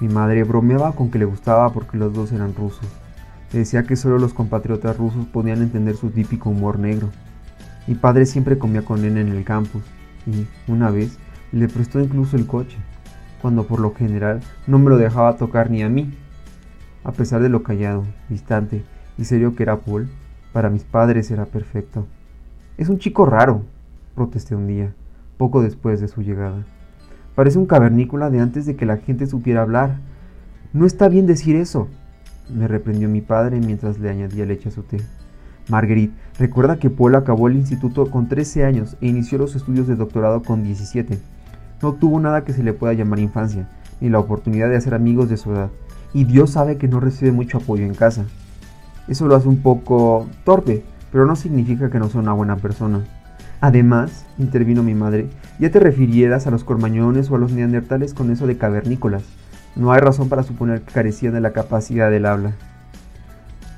Mi 0.00 0.08
madre 0.08 0.42
bromeaba 0.42 0.92
con 0.96 1.12
que 1.12 1.18
le 1.20 1.24
gustaba 1.24 1.72
porque 1.72 1.96
los 1.96 2.12
dos 2.12 2.32
eran 2.32 2.56
rusos. 2.56 2.88
decía 3.52 3.84
que 3.84 3.94
solo 3.94 4.18
los 4.18 4.34
compatriotas 4.34 4.98
rusos 4.98 5.26
podían 5.26 5.62
entender 5.62 5.94
su 5.94 6.10
típico 6.10 6.50
humor 6.50 6.80
negro. 6.80 7.08
Mi 7.86 7.94
padre 7.94 8.26
siempre 8.26 8.58
comía 8.58 8.82
con 8.82 9.04
él 9.04 9.16
en 9.16 9.28
el 9.28 9.44
campus 9.44 9.84
y, 10.26 10.44
una 10.66 10.90
vez, 10.90 11.18
le 11.52 11.68
prestó 11.68 12.00
incluso 12.00 12.36
el 12.36 12.48
coche, 12.48 12.76
cuando 13.40 13.64
por 13.64 13.78
lo 13.78 13.94
general 13.94 14.40
no 14.66 14.80
me 14.80 14.90
lo 14.90 14.98
dejaba 14.98 15.36
tocar 15.36 15.70
ni 15.70 15.84
a 15.84 15.88
mí. 15.88 16.12
A 17.04 17.12
pesar 17.12 17.40
de 17.40 17.48
lo 17.48 17.62
callado, 17.62 18.04
distante 18.28 18.84
y 19.16 19.24
serio 19.24 19.54
que 19.54 19.62
era 19.62 19.76
Paul, 19.76 20.08
para 20.52 20.68
mis 20.68 20.82
padres 20.82 21.30
era 21.30 21.46
perfecto. 21.46 22.08
Es 22.76 22.88
un 22.88 22.98
chico 22.98 23.24
raro, 23.24 23.62
protesté 24.16 24.56
un 24.56 24.66
día, 24.66 24.92
poco 25.38 25.62
después 25.62 26.00
de 26.00 26.08
su 26.08 26.22
llegada. 26.22 26.66
Parece 27.36 27.58
un 27.58 27.66
cavernícola 27.66 28.30
de 28.30 28.40
antes 28.40 28.64
de 28.64 28.76
que 28.76 28.86
la 28.86 28.96
gente 28.96 29.26
supiera 29.26 29.60
hablar. 29.60 29.98
No 30.72 30.86
está 30.86 31.08
bien 31.08 31.26
decir 31.26 31.54
eso, 31.54 31.86
me 32.48 32.66
reprendió 32.66 33.10
mi 33.10 33.20
padre 33.20 33.60
mientras 33.60 33.98
le 33.98 34.08
añadía 34.08 34.46
leche 34.46 34.70
a 34.70 34.72
su 34.72 34.82
té. 34.82 34.96
Marguerite, 35.68 36.14
recuerda 36.38 36.78
que 36.78 36.88
Paul 36.88 37.14
acabó 37.14 37.48
el 37.48 37.56
instituto 37.56 38.10
con 38.10 38.28
13 38.28 38.64
años 38.64 38.96
e 39.02 39.08
inició 39.08 39.36
los 39.36 39.54
estudios 39.54 39.86
de 39.86 39.96
doctorado 39.96 40.42
con 40.42 40.62
17. 40.62 41.18
No 41.82 41.92
tuvo 41.92 42.18
nada 42.20 42.42
que 42.42 42.54
se 42.54 42.62
le 42.62 42.72
pueda 42.72 42.94
llamar 42.94 43.18
infancia, 43.18 43.68
ni 44.00 44.08
la 44.08 44.18
oportunidad 44.18 44.70
de 44.70 44.76
hacer 44.76 44.94
amigos 44.94 45.28
de 45.28 45.36
su 45.36 45.52
edad, 45.52 45.68
y 46.14 46.24
Dios 46.24 46.52
sabe 46.52 46.78
que 46.78 46.88
no 46.88 47.00
recibe 47.00 47.32
mucho 47.32 47.58
apoyo 47.58 47.84
en 47.84 47.94
casa. 47.94 48.24
Eso 49.08 49.26
lo 49.26 49.36
hace 49.36 49.48
un 49.48 49.58
poco 49.58 50.26
torpe, 50.44 50.84
pero 51.12 51.26
no 51.26 51.36
significa 51.36 51.90
que 51.90 51.98
no 51.98 52.08
sea 52.08 52.22
una 52.22 52.32
buena 52.32 52.56
persona. 52.56 53.04
Además, 53.60 54.26
intervino 54.38 54.82
mi 54.82 54.94
madre, 54.94 55.28
ya 55.58 55.70
te 55.70 55.80
refirieras 55.80 56.46
a 56.46 56.50
los 56.50 56.64
cormañones 56.64 57.30
o 57.30 57.36
a 57.36 57.38
los 57.38 57.52
neandertales 57.52 58.12
con 58.12 58.30
eso 58.30 58.46
de 58.46 58.58
cavernícolas. 58.58 59.24
No 59.74 59.92
hay 59.92 60.00
razón 60.00 60.28
para 60.28 60.42
suponer 60.42 60.82
que 60.82 60.92
carecía 60.92 61.30
de 61.30 61.40
la 61.40 61.52
capacidad 61.52 62.10
del 62.10 62.26
habla. 62.26 62.52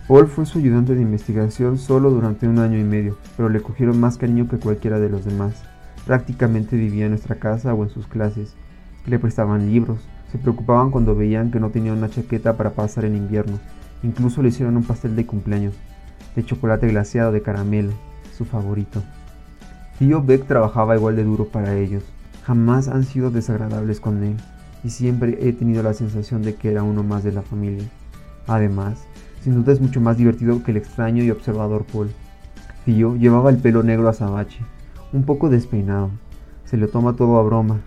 Paul 0.09 0.27
fue 0.27 0.47
su 0.47 0.59
ayudante 0.59 0.95
de 0.95 1.03
investigación 1.03 1.77
solo 1.77 2.11
durante 2.11 2.49
un 2.49 2.59
año 2.59 2.79
y 2.79 2.85
medio, 2.85 3.19
pero 3.37 3.49
le 3.49 3.61
cogieron 3.61 4.01
más 4.01 4.17
cariño 4.17 4.49
que 4.49 4.59
cualquiera 4.59 4.99
de 4.99 5.11
los 5.11 5.25
demás. 5.25 5.63
Prácticamente 6.07 6.77
vivía 6.77 7.05
en 7.05 7.11
nuestra 7.11 7.37
casa 7.37 7.75
o 7.75 7.85
en 7.85 7.91
sus 7.91 8.07
clases. 8.07 8.55
Le 9.07 9.19
prestaban 9.19 9.71
libros, 9.71 10.01
se 10.33 10.39
preocupaban 10.39 10.91
cuando 10.91 11.15
veían 11.15 11.51
que 11.51 11.61
no 11.61 11.71
tenía 11.71 11.93
una 11.93 12.09
chaqueta 12.09 12.57
para 12.57 12.71
pasar 12.71 13.05
el 13.05 13.17
invierno. 13.17 13.59
Incluso 14.03 14.43
le 14.43 14.49
hicieron 14.49 14.77
un 14.77 14.85
pastel 14.85 15.15
de 15.15 15.27
cumpleaños, 15.27 15.75
de 16.35 16.45
chocolate 16.45 16.89
glaseado 16.89 17.31
de 17.31 17.43
caramelo, 17.43 17.93
su 18.37 18.45
favorito. 18.45 19.03
Tío 19.99 20.23
Beck 20.23 20.47
trabajaba 20.47 20.97
igual 20.97 21.17
de 21.17 21.25
duro 21.25 21.47
para 21.47 21.75
ellos. 21.77 22.05
Jamás 22.45 22.87
han 22.87 23.03
sido 23.03 23.33
desagradables 23.33 23.99
con 23.99 24.23
él, 24.23 24.37
y 24.85 24.91
siempre 24.91 25.37
he 25.41 25.53
tenido 25.53 25.83
la 25.83 25.93
sensación 25.93 26.43
de 26.43 26.55
que 26.55 26.71
era 26.71 26.85
uno 26.85 27.03
más 27.03 27.25
de 27.25 27.33
la 27.33 27.43
familia. 27.43 27.89
Además, 28.47 29.07
sin 29.43 29.55
duda 29.55 29.73
es 29.73 29.81
mucho 29.81 30.01
más 30.01 30.17
divertido 30.17 30.63
que 30.63 30.71
el 30.71 30.77
extraño 30.77 31.25
y 31.25 31.31
observador 31.33 31.85
Paul. 31.93 32.11
Tío 32.85 33.17
llevaba 33.17 33.51
el 33.51 33.59
pelo 33.59 33.83
negro 33.83 34.09
azabache, 34.09 34.61
un 35.13 35.25
poco 35.25 35.51
despeinado. 35.51 36.11
Se 36.65 36.77
le 36.77 36.87
toma 36.87 37.17
todo 37.17 37.39
a 37.39 37.43
broma. 37.43 37.81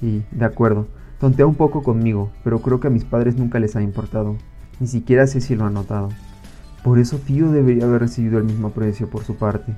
Y, 0.00 0.22
de 0.30 0.44
acuerdo, 0.44 0.86
tontea 1.18 1.46
un 1.46 1.56
poco 1.56 1.82
conmigo, 1.82 2.30
pero 2.44 2.60
creo 2.60 2.78
que 2.78 2.86
a 2.86 2.90
mis 2.90 3.04
padres 3.04 3.36
nunca 3.36 3.58
les 3.58 3.74
ha 3.74 3.82
importado. 3.82 4.36
Ni 4.78 4.86
siquiera 4.86 5.26
sé 5.26 5.40
si 5.40 5.56
lo 5.56 5.64
han 5.64 5.74
notado. 5.74 6.10
Por 6.84 7.00
eso 7.00 7.18
tío 7.18 7.50
debería 7.50 7.84
haber 7.84 8.02
recibido 8.02 8.38
el 8.38 8.44
mismo 8.44 8.68
aprecio 8.68 9.10
por 9.10 9.24
su 9.24 9.34
parte. 9.34 9.74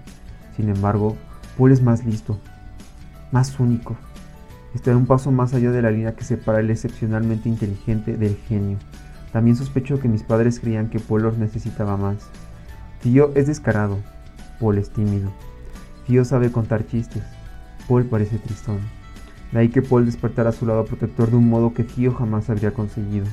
Sin 0.57 0.69
embargo, 0.69 1.17
Paul 1.61 1.73
es 1.73 1.83
más 1.83 2.07
listo, 2.07 2.39
más 3.33 3.61
único. 3.61 3.95
Está 4.75 4.97
un 4.97 5.05
paso 5.05 5.31
más 5.31 5.53
allá 5.53 5.71
de 5.71 5.83
la 5.83 5.91
línea 5.91 6.17
que 6.17 6.25
separa 6.25 6.61
el 6.61 6.71
excepcionalmente 6.71 7.51
inteligente 7.51 8.17
del 8.17 8.39
genio. 8.49 8.79
También 9.31 9.57
sospecho 9.57 10.01
que 10.01 10.09
mis 10.09 10.23
padres 10.23 10.59
creían 10.59 10.89
que 10.89 11.01
Paul 11.01 11.25
los 11.25 11.37
necesitaba 11.37 11.99
más. 11.99 12.31
Tío 13.03 13.33
es 13.35 13.47
descarado, 13.47 13.99
Paul 14.59 14.79
es 14.79 14.89
tímido. 14.89 15.31
Tío 16.07 16.25
sabe 16.25 16.51
contar 16.51 16.87
chistes, 16.87 17.25
Paul 17.87 18.07
parece 18.07 18.39
tristón. 18.39 18.79
De 19.53 19.59
ahí 19.59 19.69
que 19.69 19.83
Paul 19.83 20.07
despertara 20.07 20.49
a 20.49 20.55
su 20.55 20.65
lado 20.65 20.87
protector 20.87 21.31
de 21.31 21.37
un 21.37 21.51
modo 21.51 21.75
que 21.75 21.85
Tío 21.85 22.15
jamás 22.15 22.49
habría 22.49 22.71
conseguido. 22.71 23.27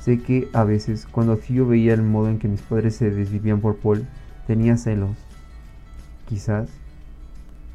Sé 0.00 0.22
que 0.22 0.48
a 0.54 0.64
veces, 0.64 1.04
cuando 1.04 1.36
Tío 1.36 1.66
veía 1.66 1.92
el 1.92 2.02
modo 2.02 2.30
en 2.30 2.38
que 2.38 2.48
mis 2.48 2.62
padres 2.62 2.96
se 2.96 3.10
desvivían 3.10 3.60
por 3.60 3.76
Paul, 3.76 4.06
tenía 4.46 4.78
celos. 4.78 5.18
Quizás, 6.26 6.70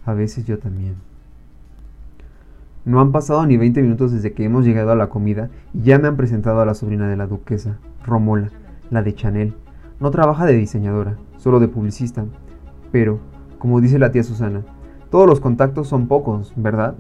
a 0.07 0.13
veces 0.13 0.45
yo 0.45 0.57
también. 0.57 0.95
No 2.85 3.01
han 3.01 3.11
pasado 3.11 3.45
ni 3.45 3.57
20 3.57 3.81
minutos 3.81 4.13
desde 4.13 4.31
que 4.31 4.45
hemos 4.45 4.65
llegado 4.65 4.91
a 4.91 4.95
la 4.95 5.09
comida 5.09 5.49
y 5.73 5.81
ya 5.81 5.99
me 5.99 6.07
han 6.07 6.15
presentado 6.15 6.61
a 6.61 6.65
la 6.65 6.73
sobrina 6.73 7.09
de 7.09 7.17
la 7.17 7.27
duquesa, 7.27 7.77
Romola, 8.05 8.49
la 8.89 9.03
de 9.03 9.13
Chanel. 9.13 9.53
No 9.99 10.09
trabaja 10.09 10.45
de 10.45 10.53
diseñadora, 10.53 11.17
solo 11.35 11.59
de 11.59 11.67
publicista. 11.67 12.23
Pero, 12.93 13.19
como 13.59 13.81
dice 13.81 13.99
la 13.99 14.13
tía 14.13 14.23
Susana, 14.23 14.61
todos 15.09 15.27
los 15.27 15.41
contactos 15.41 15.89
son 15.89 16.07
pocos, 16.07 16.53
¿verdad? 16.55 16.95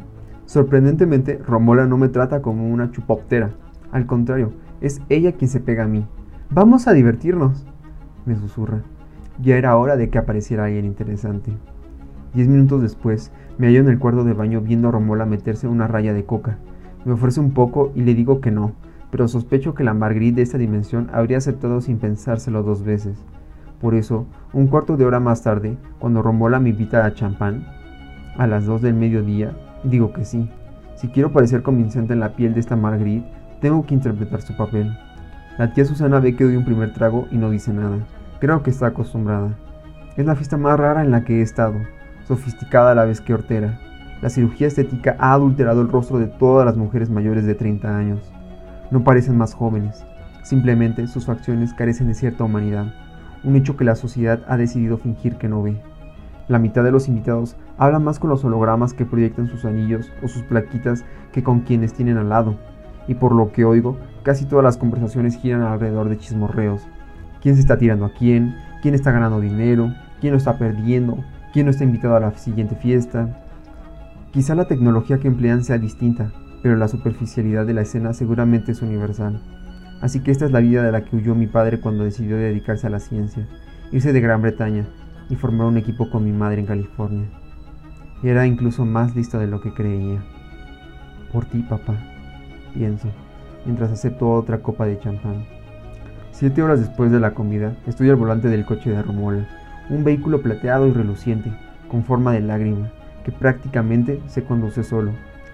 Sorprendentemente, 0.45 1.37
Romola 1.37 1.87
no 1.87 1.97
me 1.97 2.09
trata 2.09 2.41
como 2.41 2.69
una 2.69 2.91
chupoptera. 2.91 3.51
Al 3.93 4.05
contrario, 4.05 4.51
es 4.81 5.01
ella 5.07 5.31
quien 5.31 5.49
se 5.49 5.61
pega 5.61 5.85
a 5.85 5.87
mí. 5.87 6.05
Vamos 6.49 6.89
a 6.89 6.93
divertirnos, 6.93 7.65
me 8.25 8.35
susurra. 8.35 8.81
Ya 9.41 9.55
era 9.55 9.77
hora 9.77 9.95
de 9.95 10.09
que 10.09 10.17
apareciera 10.17 10.65
alguien 10.65 10.83
interesante. 10.83 11.53
Diez 12.33 12.47
minutos 12.47 12.81
después, 12.81 13.31
me 13.57 13.67
hallo 13.67 13.79
en 13.79 13.87
el 13.87 13.99
cuarto 13.99 14.23
de 14.23 14.33
baño 14.33 14.61
viendo 14.61 14.89
a 14.89 14.91
Romola 14.91 15.25
meterse 15.25 15.67
una 15.67 15.87
raya 15.87 16.13
de 16.13 16.25
coca. 16.25 16.57
Me 17.05 17.13
ofrece 17.13 17.39
un 17.39 17.51
poco 17.51 17.91
y 17.95 18.01
le 18.01 18.13
digo 18.15 18.41
que 18.41 18.51
no, 18.51 18.73
pero 19.11 19.27
sospecho 19.27 19.73
que 19.73 19.85
la 19.85 19.93
Marguerite 19.93 20.37
de 20.37 20.41
esta 20.41 20.57
dimensión 20.57 21.09
habría 21.13 21.37
aceptado 21.37 21.79
sin 21.79 21.99
pensárselo 21.99 22.63
dos 22.63 22.83
veces. 22.83 23.17
Por 23.79 23.95
eso, 23.95 24.25
un 24.53 24.67
cuarto 24.67 24.97
de 24.97 25.05
hora 25.05 25.19
más 25.19 25.41
tarde, 25.41 25.77
cuando 25.99 26.21
Romola 26.21 26.59
me 26.59 26.69
invita 26.69 27.05
a 27.05 27.13
champán, 27.13 27.65
a 28.37 28.45
las 28.45 28.65
dos 28.65 28.81
del 28.81 28.93
mediodía, 28.93 29.57
digo 29.83 30.11
que 30.11 30.25
sí. 30.25 30.49
Si 30.95 31.07
quiero 31.07 31.31
parecer 31.31 31.63
convincente 31.63 32.13
en 32.13 32.19
la 32.19 32.35
piel 32.35 32.53
de 32.53 32.59
esta 32.59 32.75
Marguerite, 32.75 33.27
tengo 33.61 33.85
que 33.85 33.93
interpretar 33.93 34.41
su 34.41 34.55
papel. 34.57 34.95
La 35.57 35.73
tía 35.73 35.85
Susana 35.85 36.19
ve 36.19 36.35
que 36.35 36.43
doy 36.43 36.57
un 36.57 36.65
primer 36.65 36.93
trago 36.93 37.27
y 37.31 37.37
no 37.37 37.49
dice 37.49 37.73
nada. 37.73 37.97
Creo 38.39 38.61
que 38.63 38.69
está 38.69 38.87
acostumbrada. 38.87 39.57
Es 40.17 40.25
la 40.25 40.35
fiesta 40.35 40.57
más 40.57 40.77
rara 40.77 41.03
en 41.03 41.11
la 41.11 41.23
que 41.23 41.39
he 41.39 41.41
estado 41.41 41.75
sofisticada 42.27 42.91
a 42.91 42.95
la 42.95 43.05
vez 43.05 43.21
que 43.21 43.33
hortera. 43.33 43.79
La 44.21 44.29
cirugía 44.29 44.67
estética 44.67 45.15
ha 45.19 45.33
adulterado 45.33 45.81
el 45.81 45.89
rostro 45.89 46.19
de 46.19 46.27
todas 46.27 46.65
las 46.65 46.75
mujeres 46.75 47.09
mayores 47.09 47.45
de 47.45 47.55
30 47.55 47.97
años. 47.97 48.31
No 48.91 49.03
parecen 49.03 49.37
más 49.37 49.53
jóvenes, 49.53 50.05
simplemente 50.43 51.07
sus 51.07 51.25
facciones 51.25 51.73
carecen 51.73 52.07
de 52.07 52.13
cierta 52.13 52.43
humanidad, 52.43 52.93
un 53.43 53.55
hecho 53.55 53.77
que 53.77 53.85
la 53.85 53.95
sociedad 53.95 54.41
ha 54.47 54.57
decidido 54.57 54.97
fingir 54.97 55.35
que 55.37 55.47
no 55.47 55.61
ve. 55.61 55.81
La 56.47 56.59
mitad 56.59 56.83
de 56.83 56.91
los 56.91 57.07
invitados 57.07 57.55
hablan 57.77 58.03
más 58.03 58.19
con 58.19 58.29
los 58.29 58.43
hologramas 58.43 58.93
que 58.93 59.05
proyectan 59.05 59.47
sus 59.47 59.65
anillos 59.65 60.11
o 60.23 60.27
sus 60.27 60.43
plaquitas 60.43 61.05
que 61.31 61.43
con 61.43 61.61
quienes 61.61 61.93
tienen 61.93 62.17
al 62.17 62.29
lado, 62.29 62.55
y 63.07 63.15
por 63.15 63.33
lo 63.33 63.51
que 63.51 63.65
oigo, 63.65 63.97
casi 64.23 64.45
todas 64.45 64.63
las 64.63 64.77
conversaciones 64.77 65.37
giran 65.37 65.61
alrededor 65.61 66.09
de 66.09 66.17
chismorreos. 66.17 66.87
¿Quién 67.41 67.55
se 67.55 67.61
está 67.61 67.77
tirando 67.77 68.05
a 68.05 68.13
quién? 68.13 68.55
¿Quién 68.81 68.95
está 68.95 69.11
ganando 69.11 69.39
dinero? 69.39 69.93
¿Quién 70.19 70.33
lo 70.33 70.37
está 70.37 70.57
perdiendo? 70.57 71.23
¿Quién 71.57 71.65
no 71.65 71.71
está 71.71 71.85
invitado 71.85 72.15
a 72.15 72.19
la 72.19 72.37
siguiente 72.37 72.75
fiesta? 72.75 73.35
Quizá 74.31 74.53
la 74.53 74.67
tecnología 74.67 75.17
que 75.17 75.27
emplean 75.27 75.63
sea 75.63 75.79
distinta, 75.79 76.31
pero 76.61 76.75
la 76.75 76.87
superficialidad 76.87 77.65
de 77.65 77.73
la 77.73 77.81
escena 77.81 78.13
seguramente 78.13 78.73
es 78.73 78.83
universal. 78.83 79.41
Así 79.99 80.19
que 80.19 80.29
esta 80.29 80.45
es 80.45 80.51
la 80.51 80.59
vida 80.59 80.83
de 80.83 80.91
la 80.91 81.03
que 81.03 81.15
huyó 81.15 81.33
mi 81.33 81.47
padre 81.47 81.79
cuando 81.79 82.03
decidió 82.03 82.37
dedicarse 82.37 82.85
a 82.85 82.91
la 82.91 82.99
ciencia, 82.99 83.47
irse 83.91 84.13
de 84.13 84.21
Gran 84.21 84.43
Bretaña 84.43 84.85
y 85.31 85.35
formar 85.35 85.65
un 85.65 85.77
equipo 85.77 86.11
con 86.11 86.25
mi 86.25 86.31
madre 86.31 86.59
en 86.59 86.67
California. 86.67 87.25
Era 88.21 88.45
incluso 88.45 88.85
más 88.85 89.15
listo 89.15 89.39
de 89.39 89.47
lo 89.47 89.59
que 89.59 89.73
creía. 89.73 90.23
Por 91.33 91.45
ti, 91.45 91.63
papá, 91.63 91.97
pienso, 92.75 93.07
mientras 93.65 93.89
acepto 93.89 94.29
otra 94.29 94.59
copa 94.59 94.85
de 94.85 94.99
champán. 94.99 95.43
Siete 96.29 96.61
horas 96.61 96.81
después 96.81 97.11
de 97.11 97.19
la 97.19 97.33
comida, 97.33 97.75
estoy 97.87 98.11
al 98.11 98.15
volante 98.15 98.47
del 98.47 98.63
coche 98.63 98.91
de 98.91 99.01
Romola 99.01 99.47
un 99.89 100.03
vehículo 100.03 100.41
plateado 100.41 100.87
y 100.87 100.91
reluciente, 100.91 101.51
con 101.89 102.03
forma 102.03 102.33
de 102.33 102.41
lágrima, 102.41 102.91
que 103.23 103.31
prácticamente 103.31 104.21
se 104.27 104.43
conduce 104.43 104.83
solo, 104.83 105.11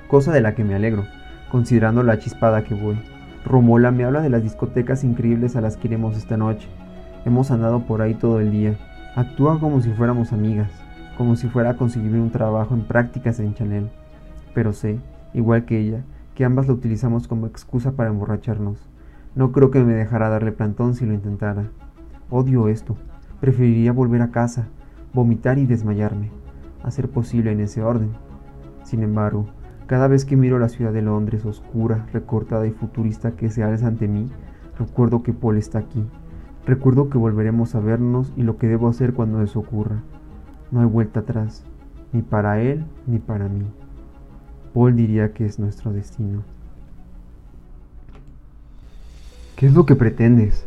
cosa 0.08 0.32
de 0.32 0.42
la 0.42 0.56
que 0.56 0.64
me 0.64 0.76
alegro, 0.76 1.06
considerando 1.52 2.04
la 2.04 2.20
chispada 2.20 2.64
que 2.64 2.74
voy. 2.74 3.00
Romola 3.46 3.92
me 3.92 4.06
habla 4.06 4.22
de 4.22 4.30
las 4.30 4.42
discotecas 4.42 5.04
increíbles 5.04 5.56
a 5.56 5.62
las 5.62 5.78
que 5.78 5.88
iremos 5.88 6.18
esta 6.18 6.38
noche. 6.38 6.68
Hemos 7.26 7.52
andado 7.52 7.86
por 7.86 8.02
ahí 8.02 8.16
todo 8.16 8.40
el 8.40 8.52
día. 8.52 8.76
Actúa 9.16 9.60
como 9.60 9.82
si 9.82 9.92
fuéramos 9.92 10.34
amigas, 10.34 10.72
como 11.18 11.36
si 11.36 11.48
fuera 11.48 11.72
a 11.72 11.78
conseguir 11.78 12.14
un 12.14 12.32
trabajo 12.32 12.74
en 12.74 12.82
prácticas 12.82 13.40
en 13.40 13.54
Chanel. 13.54 13.90
Pero 14.54 14.74
sé, 14.74 15.00
igual 15.34 15.66
que 15.66 15.80
ella, 15.80 16.04
que 16.36 16.46
ambas 16.46 16.68
lo 16.68 16.74
utilizamos 16.74 17.28
como 17.28 17.46
excusa 17.48 17.92
para 17.92 18.10
emborracharnos. 18.10 18.90
No 19.36 19.52
creo 19.52 19.72
que 19.72 19.84
me 19.84 19.94
dejara 19.94 20.30
darle 20.30 20.52
plantón 20.52 20.96
si 20.96 21.06
lo 21.06 21.14
intentara. 21.14 21.66
Odio 22.30 22.68
esto. 22.68 22.98
Preferiría 23.44 23.92
volver 23.92 24.22
a 24.22 24.32
casa, 24.32 24.70
vomitar 25.14 25.58
y 25.58 25.66
desmayarme, 25.66 26.32
a 26.82 26.92
ser 26.92 27.10
posible 27.10 27.52
en 27.52 27.60
ese 27.60 27.84
orden. 27.84 28.12
Sin 28.86 29.04
embargo, 29.04 29.48
cada 29.86 30.08
vez 30.08 30.24
que 30.24 30.38
miro 30.38 30.60
la 30.60 30.70
ciudad 30.70 30.94
de 30.94 31.02
Londres 31.02 31.44
oscura, 31.44 32.08
recortada 32.14 32.66
y 32.66 32.72
futurista 32.72 33.34
que 33.36 33.50
se 33.50 33.62
alza 33.62 33.88
ante 33.88 34.08
mí, 34.08 34.32
recuerdo 34.80 35.24
que 35.24 35.34
Paul 35.34 35.58
está 35.58 35.80
aquí. 35.80 36.06
Recuerdo 36.66 37.10
que 37.10 37.18
volveremos 37.18 37.76
a 37.76 37.82
vernos 37.82 38.32
y 38.38 38.44
lo 38.44 38.56
que 38.56 38.68
debo 38.68 38.88
hacer 38.88 39.14
cuando 39.14 39.42
eso 39.42 39.60
ocurra. 39.60 40.02
No 40.72 40.80
hay 40.80 40.88
vuelta 40.88 41.20
atrás, 41.20 41.66
ni 42.14 42.22
para 42.22 42.62
él 42.62 42.86
ni 43.08 43.20
para 43.20 43.50
mí. 43.50 43.66
Paul 44.74 44.96
diría 44.96 45.34
que 45.34 45.46
es 45.46 45.60
nuestro 45.60 45.92
destino. 45.92 46.44
¿Qué 49.58 49.66
es 49.66 49.74
lo 49.74 49.86
que 49.86 49.98
pretendes? 49.98 50.66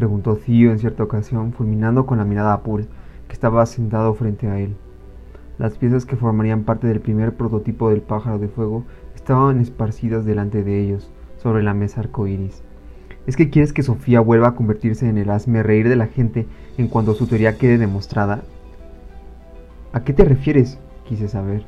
Preguntó 0.00 0.36
Theo 0.36 0.70
en 0.70 0.78
cierta 0.78 1.02
ocasión, 1.02 1.52
fulminando 1.52 2.06
con 2.06 2.16
la 2.16 2.24
mirada 2.24 2.54
a 2.54 2.62
Paul, 2.62 2.86
que 3.28 3.34
estaba 3.34 3.66
sentado 3.66 4.14
frente 4.14 4.48
a 4.48 4.58
él. 4.58 4.74
Las 5.58 5.76
piezas 5.76 6.06
que 6.06 6.16
formarían 6.16 6.64
parte 6.64 6.86
del 6.86 7.00
primer 7.00 7.34
prototipo 7.34 7.90
del 7.90 8.00
pájaro 8.00 8.38
de 8.38 8.48
fuego 8.48 8.84
estaban 9.14 9.60
esparcidas 9.60 10.24
delante 10.24 10.64
de 10.64 10.80
ellos, 10.80 11.12
sobre 11.36 11.62
la 11.62 11.74
mesa 11.74 12.00
arcoíris. 12.00 12.62
¿Es 13.26 13.36
que 13.36 13.50
quieres 13.50 13.74
que 13.74 13.82
Sofía 13.82 14.20
vuelva 14.20 14.48
a 14.48 14.54
convertirse 14.54 15.06
en 15.06 15.18
el 15.18 15.28
hazme 15.28 15.62
reír 15.62 15.86
de 15.86 15.96
la 15.96 16.06
gente 16.06 16.46
en 16.78 16.88
cuanto 16.88 17.12
su 17.12 17.26
teoría 17.26 17.58
quede 17.58 17.76
demostrada? 17.76 18.40
¿A 19.92 20.02
qué 20.02 20.14
te 20.14 20.24
refieres? 20.24 20.78
quise 21.04 21.28
saber. 21.28 21.66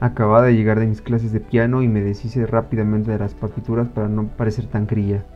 Acababa 0.00 0.40
de 0.40 0.54
llegar 0.54 0.80
de 0.80 0.86
mis 0.86 1.02
clases 1.02 1.32
de 1.32 1.40
piano 1.40 1.82
y 1.82 1.88
me 1.88 2.00
deshice 2.00 2.46
rápidamente 2.46 3.10
de 3.10 3.18
las 3.18 3.34
partituras 3.34 3.88
para 3.88 4.08
no 4.08 4.28
parecer 4.28 4.68
tan 4.68 4.86
cría. 4.86 5.26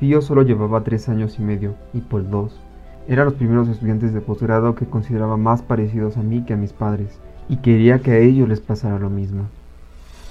Tío 0.00 0.20
solo 0.20 0.42
llevaba 0.42 0.84
tres 0.84 1.08
años 1.08 1.38
y 1.38 1.42
medio, 1.42 1.74
y 1.94 2.00
Paul 2.00 2.30
dos. 2.30 2.60
Eran 3.08 3.24
los 3.26 3.34
primeros 3.34 3.68
estudiantes 3.68 4.12
de 4.12 4.20
posgrado 4.20 4.74
que 4.74 4.84
consideraba 4.84 5.38
más 5.38 5.62
parecidos 5.62 6.18
a 6.18 6.22
mí 6.22 6.44
que 6.44 6.52
a 6.52 6.56
mis 6.58 6.72
padres, 6.72 7.18
y 7.48 7.58
quería 7.58 8.00
que 8.00 8.10
a 8.10 8.18
ellos 8.18 8.46
les 8.48 8.60
pasara 8.60 8.98
lo 8.98 9.08
mismo. 9.08 9.44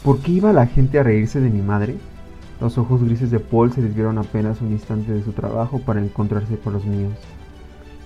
¿Por 0.03 0.19
qué 0.19 0.33
iba 0.33 0.53
la 0.53 0.67
gente 0.67 0.99
a 0.99 1.03
reírse 1.03 1.41
de 1.41 1.49
mi 1.49 1.63
madre? 1.63 1.95
Los 2.61 2.77
ojos 2.77 3.03
grises 3.03 3.31
de 3.31 3.39
Paul 3.39 3.71
se 3.71 3.81
desviaron 3.81 4.19
apenas 4.19 4.61
un 4.61 4.71
instante 4.71 5.11
de 5.11 5.23
su 5.23 5.31
trabajo 5.31 5.79
para 5.79 5.99
encontrarse 5.99 6.57
con 6.57 6.73
los 6.73 6.85
míos. 6.85 7.13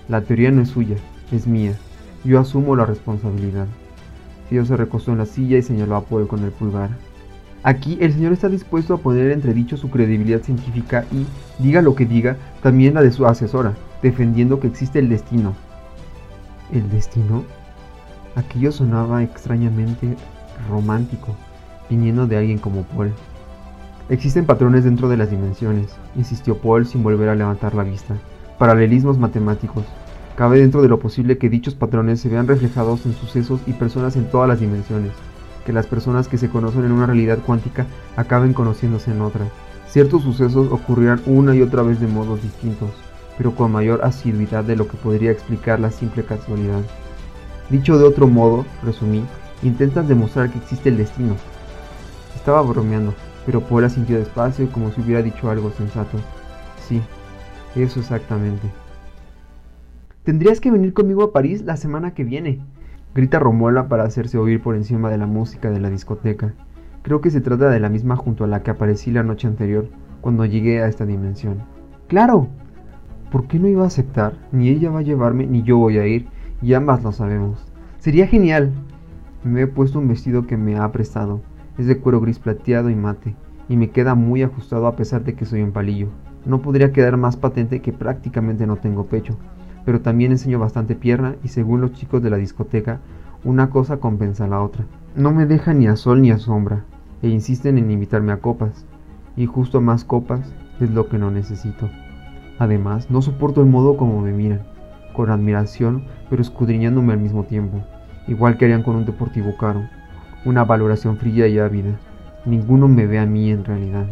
La 0.08 0.22
teoría 0.22 0.50
no 0.50 0.62
es 0.62 0.70
suya, 0.70 0.96
es 1.30 1.46
mía. 1.46 1.74
Yo 2.24 2.40
asumo 2.40 2.74
la 2.74 2.86
responsabilidad. 2.86 3.66
Tío 4.48 4.64
se 4.64 4.76
recostó 4.76 5.12
en 5.12 5.18
la 5.18 5.26
silla 5.26 5.58
y 5.58 5.62
señaló 5.62 5.96
a 5.96 6.04
Paul 6.04 6.26
con 6.26 6.42
el 6.42 6.52
pulgar. 6.52 6.90
Aquí 7.62 7.98
el 8.00 8.12
señor 8.12 8.32
está 8.32 8.48
dispuesto 8.48 8.94
a 8.94 8.98
poner 8.98 9.26
en 9.26 9.32
entredicho 9.32 9.76
su 9.76 9.90
credibilidad 9.90 10.40
científica 10.40 11.04
y, 11.12 11.26
diga 11.62 11.82
lo 11.82 11.94
que 11.94 12.06
diga, 12.06 12.36
también 12.62 12.94
la 12.94 13.02
de 13.02 13.12
su 13.12 13.26
asesora, 13.26 13.74
defendiendo 14.02 14.60
que 14.60 14.66
existe 14.66 14.98
el 14.98 15.10
destino. 15.10 15.54
¿El 16.72 16.88
destino? 16.88 17.44
Aquello 18.34 18.72
sonaba 18.72 19.22
extrañamente 19.22 20.16
romántico, 20.70 21.36
viniendo 21.90 22.26
de 22.26 22.38
alguien 22.38 22.58
como 22.58 22.84
Paul. 22.84 23.12
Existen 24.08 24.46
patrones 24.46 24.84
dentro 24.84 25.10
de 25.10 25.18
las 25.18 25.30
dimensiones, 25.30 25.94
insistió 26.16 26.56
Paul 26.56 26.86
sin 26.86 27.02
volver 27.02 27.28
a 27.28 27.34
levantar 27.34 27.74
la 27.74 27.84
vista. 27.84 28.14
Paralelismos 28.58 29.18
matemáticos. 29.18 29.84
Cabe 30.34 30.60
dentro 30.60 30.80
de 30.80 30.88
lo 30.88 30.98
posible 30.98 31.36
que 31.36 31.50
dichos 31.50 31.74
patrones 31.74 32.20
se 32.20 32.30
vean 32.30 32.48
reflejados 32.48 33.04
en 33.04 33.12
sucesos 33.12 33.60
y 33.66 33.72
personas 33.72 34.16
en 34.16 34.30
todas 34.30 34.48
las 34.48 34.60
dimensiones, 34.60 35.12
que 35.64 35.72
las 35.72 35.86
personas 35.86 36.28
que 36.28 36.38
se 36.38 36.48
conocen 36.48 36.84
en 36.84 36.92
una 36.92 37.06
realidad 37.06 37.38
cuántica 37.44 37.86
acaben 38.16 38.52
conociéndose 38.52 39.10
en 39.10 39.20
otra. 39.22 39.46
Ciertos 39.88 40.22
sucesos 40.22 40.70
ocurrirán 40.70 41.20
una 41.26 41.54
y 41.54 41.62
otra 41.62 41.82
vez 41.82 42.00
de 42.00 42.06
modos 42.06 42.42
distintos, 42.42 42.90
pero 43.36 43.54
con 43.54 43.72
mayor 43.72 44.04
asiduidad 44.04 44.64
de 44.64 44.76
lo 44.76 44.86
que 44.86 44.96
podría 44.96 45.30
explicar 45.30 45.80
la 45.80 45.90
simple 45.90 46.22
casualidad. 46.22 46.82
Dicho 47.70 47.98
de 47.98 48.04
otro 48.04 48.26
modo, 48.26 48.64
resumí, 48.82 49.24
intentas 49.62 50.06
demostrar 50.08 50.50
que 50.50 50.58
existe 50.58 50.88
el 50.88 50.96
destino. 50.96 51.36
Estaba 52.36 52.62
bromeando, 52.62 53.14
pero 53.46 53.60
Paul 53.60 53.88
sintió 53.90 54.18
despacio 54.18 54.70
como 54.70 54.92
si 54.92 55.00
hubiera 55.00 55.22
dicho 55.22 55.50
algo 55.50 55.70
sensato. 55.72 56.18
Sí, 56.88 57.00
eso 57.74 58.00
exactamente. 58.00 58.68
Tendrías 60.24 60.60
que 60.60 60.70
venir 60.70 60.92
conmigo 60.92 61.22
a 61.22 61.32
París 61.32 61.62
la 61.62 61.76
semana 61.76 62.14
que 62.14 62.24
viene, 62.24 62.60
grita 63.14 63.38
Romola 63.38 63.88
para 63.88 64.04
hacerse 64.04 64.38
oír 64.38 64.62
por 64.62 64.76
encima 64.76 65.10
de 65.10 65.18
la 65.18 65.26
música 65.26 65.70
de 65.70 65.80
la 65.80 65.90
discoteca. 65.90 66.54
Creo 67.02 67.20
que 67.20 67.30
se 67.30 67.40
trata 67.40 67.68
de 67.70 67.80
la 67.80 67.88
misma 67.88 68.16
junto 68.16 68.44
a 68.44 68.46
la 68.46 68.62
que 68.62 68.70
aparecí 68.70 69.10
la 69.10 69.22
noche 69.22 69.48
anterior, 69.48 69.88
cuando 70.20 70.44
llegué 70.44 70.80
a 70.80 70.86
esta 70.86 71.06
dimensión. 71.06 71.58
¡Claro! 72.08 72.48
¿Por 73.32 73.46
qué 73.46 73.58
no 73.58 73.68
iba 73.68 73.84
a 73.84 73.88
aceptar? 73.88 74.34
Ni 74.52 74.68
ella 74.68 74.90
va 74.90 75.00
a 75.00 75.02
llevarme, 75.02 75.46
ni 75.46 75.62
yo 75.62 75.78
voy 75.78 75.98
a 75.98 76.06
ir, 76.06 76.28
y 76.62 76.74
ambas 76.74 77.02
lo 77.02 77.12
sabemos. 77.12 77.66
Sería 77.98 78.26
genial. 78.26 78.72
Me 79.44 79.62
he 79.62 79.66
puesto 79.66 79.98
un 79.98 80.08
vestido 80.08 80.46
que 80.46 80.56
me 80.56 80.76
ha 80.76 80.92
prestado. 80.92 81.40
Es 81.78 81.86
de 81.86 81.98
cuero 81.98 82.20
gris 82.20 82.38
plateado 82.38 82.90
y 82.90 82.94
mate, 82.94 83.34
y 83.68 83.76
me 83.76 83.90
queda 83.90 84.14
muy 84.14 84.42
ajustado 84.42 84.86
a 84.86 84.96
pesar 84.96 85.24
de 85.24 85.34
que 85.34 85.46
soy 85.46 85.62
un 85.62 85.72
palillo. 85.72 86.08
No 86.44 86.60
podría 86.60 86.92
quedar 86.92 87.16
más 87.16 87.36
patente 87.36 87.80
que 87.80 87.92
prácticamente 87.92 88.66
no 88.66 88.76
tengo 88.76 89.06
pecho, 89.06 89.36
pero 89.90 90.02
también 90.02 90.30
enseño 90.30 90.60
bastante 90.60 90.94
pierna 90.94 91.34
y 91.42 91.48
según 91.48 91.80
los 91.80 91.94
chicos 91.94 92.22
de 92.22 92.30
la 92.30 92.36
discoteca, 92.36 93.00
una 93.42 93.70
cosa 93.70 93.96
compensa 93.96 94.44
a 94.44 94.46
la 94.46 94.62
otra. 94.62 94.84
No 95.16 95.32
me 95.32 95.46
dejan 95.46 95.80
ni 95.80 95.88
a 95.88 95.96
sol 95.96 96.22
ni 96.22 96.30
a 96.30 96.38
sombra, 96.38 96.84
e 97.22 97.28
insisten 97.28 97.76
en 97.76 97.90
invitarme 97.90 98.30
a 98.30 98.36
copas, 98.36 98.86
y 99.36 99.46
justo 99.46 99.80
más 99.80 100.04
copas 100.04 100.54
es 100.78 100.90
lo 100.90 101.08
que 101.08 101.18
no 101.18 101.32
necesito. 101.32 101.90
Además, 102.60 103.10
no 103.10 103.20
soporto 103.20 103.62
el 103.62 103.66
modo 103.66 103.96
como 103.96 104.20
me 104.20 104.30
miran, 104.30 104.62
con 105.12 105.28
admiración, 105.28 106.04
pero 106.28 106.40
escudriñándome 106.40 107.12
al 107.12 107.18
mismo 107.18 107.42
tiempo, 107.42 107.84
igual 108.28 108.58
que 108.58 108.66
harían 108.66 108.84
con 108.84 108.94
un 108.94 109.06
deportivo 109.06 109.56
caro 109.58 109.82
una 110.44 110.62
valoración 110.62 111.16
fría 111.16 111.48
y 111.48 111.58
ávida. 111.58 111.98
Ninguno 112.44 112.86
me 112.86 113.08
ve 113.08 113.18
a 113.18 113.26
mí 113.26 113.50
en 113.50 113.64
realidad. 113.64 114.06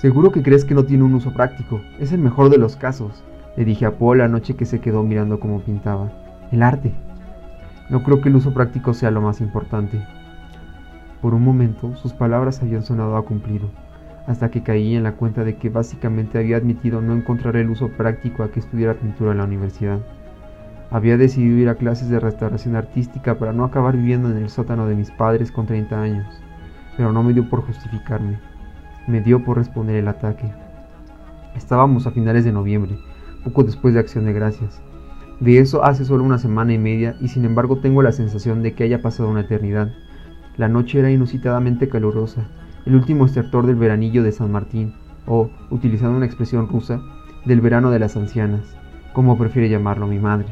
Seguro 0.00 0.32
que 0.32 0.42
crees 0.42 0.64
que 0.64 0.74
no 0.74 0.84
tiene 0.84 1.04
un 1.04 1.14
uso 1.14 1.34
práctico. 1.34 1.82
Es 1.98 2.12
el 2.12 2.20
mejor 2.20 2.48
de 2.48 2.56
los 2.56 2.74
casos, 2.74 3.22
le 3.56 3.64
dije 3.64 3.86
a 3.86 3.98
Paul 3.98 4.18
la 4.18 4.28
noche 4.28 4.54
que 4.54 4.64
se 4.64 4.80
quedó 4.80 5.02
mirando 5.02 5.40
cómo 5.40 5.60
pintaba. 5.60 6.10
El 6.52 6.62
arte. 6.62 6.92
No 7.88 8.02
creo 8.02 8.20
que 8.20 8.28
el 8.28 8.36
uso 8.36 8.54
práctico 8.54 8.94
sea 8.94 9.10
lo 9.10 9.20
más 9.20 9.40
importante. 9.40 10.00
Por 11.20 11.34
un 11.34 11.42
momento 11.42 11.94
sus 11.96 12.12
palabras 12.12 12.62
habían 12.62 12.82
sonado 12.82 13.16
a 13.16 13.24
cumplido, 13.24 13.68
hasta 14.26 14.50
que 14.50 14.62
caí 14.62 14.94
en 14.94 15.02
la 15.02 15.12
cuenta 15.12 15.44
de 15.44 15.56
que 15.56 15.68
básicamente 15.68 16.38
había 16.38 16.56
admitido 16.56 17.00
no 17.00 17.14
encontrar 17.14 17.56
el 17.56 17.68
uso 17.68 17.88
práctico 17.88 18.42
a 18.42 18.50
que 18.50 18.60
estudiara 18.60 18.94
pintura 18.94 19.32
en 19.32 19.38
la 19.38 19.44
universidad. 19.44 19.98
Había 20.90 21.16
decidido 21.16 21.58
ir 21.58 21.68
a 21.68 21.74
clases 21.74 22.08
de 22.08 22.20
restauración 22.20 22.74
artística 22.76 23.38
para 23.38 23.52
no 23.52 23.64
acabar 23.64 23.96
viviendo 23.96 24.30
en 24.30 24.38
el 24.38 24.48
sótano 24.48 24.86
de 24.86 24.94
mis 24.94 25.10
padres 25.10 25.52
con 25.52 25.66
30 25.66 26.00
años, 26.00 26.42
pero 26.96 27.12
no 27.12 27.22
me 27.22 27.32
dio 27.32 27.48
por 27.48 27.62
justificarme, 27.66 28.38
me 29.06 29.20
dio 29.20 29.44
por 29.44 29.58
responder 29.58 29.96
el 29.96 30.08
ataque. 30.08 30.50
Estábamos 31.54 32.06
a 32.06 32.12
finales 32.12 32.44
de 32.44 32.52
noviembre, 32.52 32.96
poco 33.44 33.64
después 33.64 33.94
de 33.94 34.00
Acción 34.00 34.24
de 34.24 34.32
Gracias. 34.32 34.80
De 35.40 35.58
eso 35.58 35.84
hace 35.84 36.04
solo 36.04 36.24
una 36.24 36.38
semana 36.38 36.72
y 36.74 36.78
media 36.78 37.16
y 37.20 37.28
sin 37.28 37.44
embargo 37.44 37.78
tengo 37.78 38.02
la 38.02 38.12
sensación 38.12 38.62
de 38.62 38.74
que 38.74 38.84
haya 38.84 39.00
pasado 39.00 39.28
una 39.28 39.40
eternidad. 39.40 39.92
La 40.56 40.68
noche 40.68 40.98
era 40.98 41.10
inusitadamente 41.10 41.88
calurosa, 41.88 42.48
el 42.84 42.94
último 42.94 43.24
estertor 43.24 43.66
del 43.66 43.76
veranillo 43.76 44.22
de 44.22 44.32
San 44.32 44.52
Martín, 44.52 44.94
o, 45.26 45.50
utilizando 45.70 46.16
una 46.16 46.26
expresión 46.26 46.68
rusa, 46.68 47.00
del 47.46 47.60
verano 47.60 47.90
de 47.90 47.98
las 47.98 48.16
ancianas, 48.16 48.76
como 49.14 49.38
prefiere 49.38 49.70
llamarlo 49.70 50.06
mi 50.06 50.18
madre. 50.18 50.46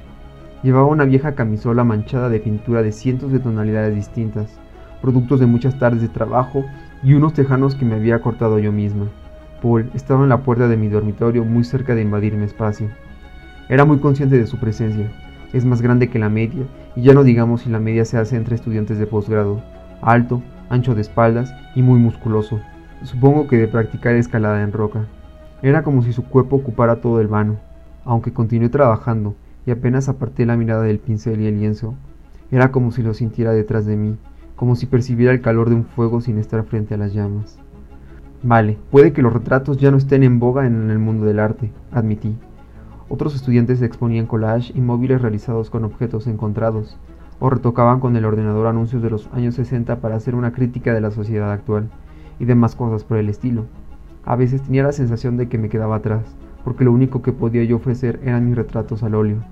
Llevaba 0.63 0.87
una 0.87 1.05
vieja 1.05 1.35
camisola 1.35 1.85
manchada 1.85 2.29
de 2.29 2.41
pintura 2.41 2.83
de 2.83 2.93
cientos 2.93 3.31
de 3.31 3.41
tonalidades 3.41 3.95
distintas, 3.95 4.59
productos 5.03 5.39
de 5.41 5.47
muchas 5.47 5.79
tardes 5.79 6.01
de 6.01 6.09
trabajo 6.09 6.65
y 7.03 7.13
unos 7.13 7.35
tejanos 7.35 7.75
que 7.75 7.85
me 7.85 7.95
había 7.95 8.21
cortado 8.21 8.59
yo 8.59 8.73
misma. 8.73 9.07
Paul 9.61 9.91
estaba 9.95 10.23
en 10.23 10.29
la 10.29 10.43
puerta 10.43 10.69
de 10.69 10.77
mi 10.77 10.89
dormitorio 10.89 11.45
muy 11.45 11.65
cerca 11.65 11.95
de 11.95 12.03
invadir 12.03 12.35
mi 12.35 12.45
espacio. 12.45 12.89
Era 13.69 13.85
muy 13.85 13.99
consciente 13.99 14.39
de 14.39 14.47
su 14.47 14.59
presencia. 14.59 15.11
Es 15.53 15.65
más 15.65 15.83
grande 15.83 16.09
que 16.09 16.19
la 16.19 16.29
media, 16.29 16.65
y 16.95 17.03
ya 17.03 17.15
no 17.15 17.25
digamos 17.25 17.63
si 17.63 17.71
la 17.71 17.81
media 17.81 18.05
se 18.05 18.19
hace 18.19 18.37
entre 18.37 18.55
estudiantes 18.55 18.99
de 18.99 19.07
posgrado. 19.07 19.63
Alto, 20.01 20.43
ancho 20.69 20.95
de 20.95 21.01
espaldas 21.01 21.53
y 21.75 21.83
muy 21.83 21.99
musculoso. 21.99 22.61
Supongo 23.03 23.47
que 23.47 23.57
de 23.57 23.69
practicar 23.69 24.15
escalada 24.15 24.63
en 24.63 24.73
roca. 24.73 25.07
Era 25.63 25.83
como 25.83 26.03
si 26.03 26.13
su 26.13 26.25
cuerpo 26.25 26.57
ocupara 26.57 27.01
todo 27.01 27.21
el 27.21 27.29
vano. 27.29 27.57
Aunque 28.05 28.33
continué 28.33 28.69
trabajando, 28.69 29.35
y 29.67 29.71
apenas 29.71 30.09
aparté 30.09 30.47
la 30.47 30.57
mirada 30.57 30.83
del 30.83 30.99
pincel 30.99 31.41
y 31.41 31.47
el 31.47 31.59
lienzo, 31.59 31.95
era 32.51 32.73
como 32.73 32.91
si 32.91 33.03
lo 33.03 33.13
sintiera 33.13 33.53
detrás 33.53 33.85
de 33.85 33.97
mí, 33.97 34.17
como 34.57 34.77
si 34.77 34.87
percibiera 34.87 35.33
el 35.33 35.43
calor 35.43 35.69
de 35.69 35.75
un 35.77 35.85
fuego 35.85 36.23
sin 36.23 36.39
estar 36.39 36.65
frente 36.65 36.95
a 36.95 36.97
las 36.97 37.13
llamas. 37.13 37.59
Vale, 38.43 38.79
puede 38.91 39.13
que 39.13 39.23
los 39.23 39.33
retratos 39.33 39.79
ya 39.79 39.91
no 39.91 39.97
estén 39.97 40.23
en 40.23 40.39
boga 40.39 40.67
en 40.67 40.91
el 40.91 40.99
mundo 40.99 41.27
del 41.27 41.41
arte, 41.41 41.73
admití. 41.91 42.37
Otros 43.09 43.35
estudiantes 43.35 43.83
exponían 43.83 44.27
collage 44.27 44.73
y 44.75 44.81
móviles 44.81 45.21
realizados 45.21 45.71
con 45.71 45.85
objetos 45.85 46.27
encontrados, 46.27 46.97
o 47.41 47.51
retocaban 47.51 48.01
con 48.01 48.17
el 48.17 48.25
ordenador 48.25 48.67
anuncios 48.67 49.03
de 49.03 49.11
los 49.11 49.29
años 49.33 49.55
60 49.55 50.01
para 50.01 50.17
hacer 50.17 50.35
una 50.35 50.53
crítica 50.53 50.95
de 50.95 51.01
la 51.01 51.11
sociedad 51.11 51.53
actual, 51.53 51.89
y 52.39 52.45
demás 52.45 52.77
cosas 52.77 53.05
por 53.05 53.19
el 53.19 53.29
estilo. 53.29 53.67
A 54.25 54.37
veces 54.37 54.63
tenía 54.63 54.83
la 54.83 54.93
sensación 54.93 55.37
de 55.37 55.49
que 55.49 55.59
me 55.59 55.69
quedaba 55.69 55.97
atrás, 55.97 56.25
porque 56.65 56.85
lo 56.85 56.93
único 56.93 57.23
que 57.23 57.33
podía 57.33 57.65
yo 57.65 57.77
ofrecer 57.77 58.21
eran 58.23 58.47
mis 58.47 58.57
retratos 58.57 59.03
al 59.03 59.15
óleo 59.15 59.43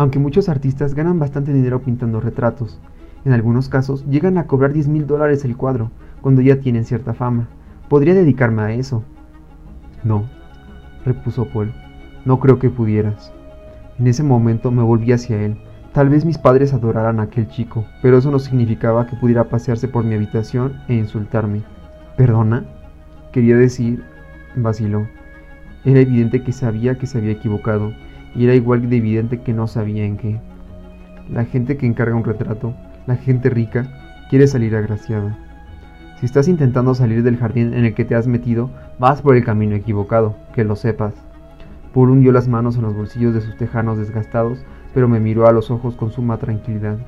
aunque 0.00 0.18
muchos 0.18 0.48
artistas 0.48 0.94
ganan 0.94 1.18
bastante 1.18 1.52
dinero 1.52 1.82
pintando 1.82 2.20
retratos. 2.20 2.80
En 3.26 3.34
algunos 3.34 3.68
casos 3.68 4.06
llegan 4.06 4.38
a 4.38 4.46
cobrar 4.46 4.72
10 4.72 4.88
mil 4.88 5.06
dólares 5.06 5.44
el 5.44 5.58
cuadro, 5.58 5.90
cuando 6.22 6.40
ya 6.40 6.58
tienen 6.58 6.86
cierta 6.86 7.12
fama. 7.12 7.48
Podría 7.90 8.14
dedicarme 8.14 8.62
a 8.62 8.72
eso. 8.72 9.02
No, 10.04 10.28
repuso 11.04 11.46
Paul, 11.46 11.72
no 12.24 12.38
creo 12.38 12.60
que 12.60 12.70
pudieras. 12.70 13.32
En 13.98 14.06
ese 14.06 14.22
momento 14.22 14.70
me 14.70 14.84
volví 14.84 15.10
hacia 15.10 15.42
él. 15.42 15.56
Tal 15.92 16.08
vez 16.08 16.24
mis 16.24 16.38
padres 16.38 16.72
adoraran 16.72 17.18
a 17.18 17.24
aquel 17.24 17.48
chico, 17.48 17.84
pero 18.00 18.18
eso 18.18 18.30
no 18.30 18.38
significaba 18.38 19.08
que 19.08 19.16
pudiera 19.16 19.48
pasearse 19.48 19.88
por 19.88 20.04
mi 20.04 20.14
habitación 20.14 20.80
e 20.86 20.94
insultarme. 20.94 21.62
¿Perdona? 22.16 22.64
Quería 23.32 23.56
decir, 23.56 24.04
vaciló. 24.54 25.08
Era 25.84 25.98
evidente 25.98 26.44
que 26.44 26.52
sabía 26.52 26.96
que 26.96 27.08
se 27.08 27.18
había 27.18 27.32
equivocado 27.32 27.92
y 28.36 28.44
era 28.44 28.54
igual 28.54 28.88
de 28.88 28.98
evidente 28.98 29.42
que 29.42 29.52
no 29.52 29.66
sabía 29.66 30.04
en 30.04 30.16
qué. 30.16 30.40
La 31.28 31.44
gente 31.44 31.76
que 31.76 31.86
encarga 31.86 32.14
un 32.14 32.22
retrato, 32.22 32.72
la 33.08 33.16
gente 33.16 33.50
rica, 33.50 33.88
quiere 34.30 34.46
salir 34.46 34.76
agraciada. 34.76 35.49
Si 36.20 36.26
estás 36.26 36.48
intentando 36.48 36.94
salir 36.94 37.22
del 37.22 37.38
jardín 37.38 37.72
en 37.72 37.86
el 37.86 37.94
que 37.94 38.04
te 38.04 38.14
has 38.14 38.26
metido, 38.26 38.68
vas 38.98 39.22
por 39.22 39.36
el 39.36 39.44
camino 39.44 39.74
equivocado, 39.74 40.36
que 40.54 40.64
lo 40.64 40.76
sepas. 40.76 41.14
Paul 41.94 42.10
hundió 42.10 42.30
las 42.30 42.46
manos 42.46 42.76
en 42.76 42.82
los 42.82 42.94
bolsillos 42.94 43.32
de 43.32 43.40
sus 43.40 43.56
tejanos 43.56 43.96
desgastados, 43.96 44.58
pero 44.92 45.08
me 45.08 45.18
miró 45.18 45.46
a 45.46 45.52
los 45.52 45.70
ojos 45.70 45.96
con 45.96 46.12
suma 46.12 46.36
tranquilidad. 46.36 46.98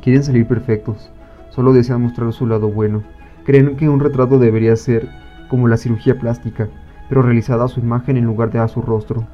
Quieren 0.00 0.24
salir 0.24 0.46
perfectos, 0.46 1.12
solo 1.50 1.74
desean 1.74 2.00
mostrar 2.00 2.32
su 2.32 2.46
lado 2.46 2.70
bueno. 2.70 3.02
Creen 3.44 3.76
que 3.76 3.90
un 3.90 4.00
retrato 4.00 4.38
debería 4.38 4.74
ser 4.74 5.06
como 5.50 5.68
la 5.68 5.76
cirugía 5.76 6.18
plástica, 6.18 6.70
pero 7.10 7.20
realizada 7.20 7.66
a 7.66 7.68
su 7.68 7.80
imagen 7.80 8.16
en 8.16 8.24
lugar 8.24 8.50
de 8.50 8.58
a 8.58 8.68
su 8.68 8.80
rostro 8.80 9.26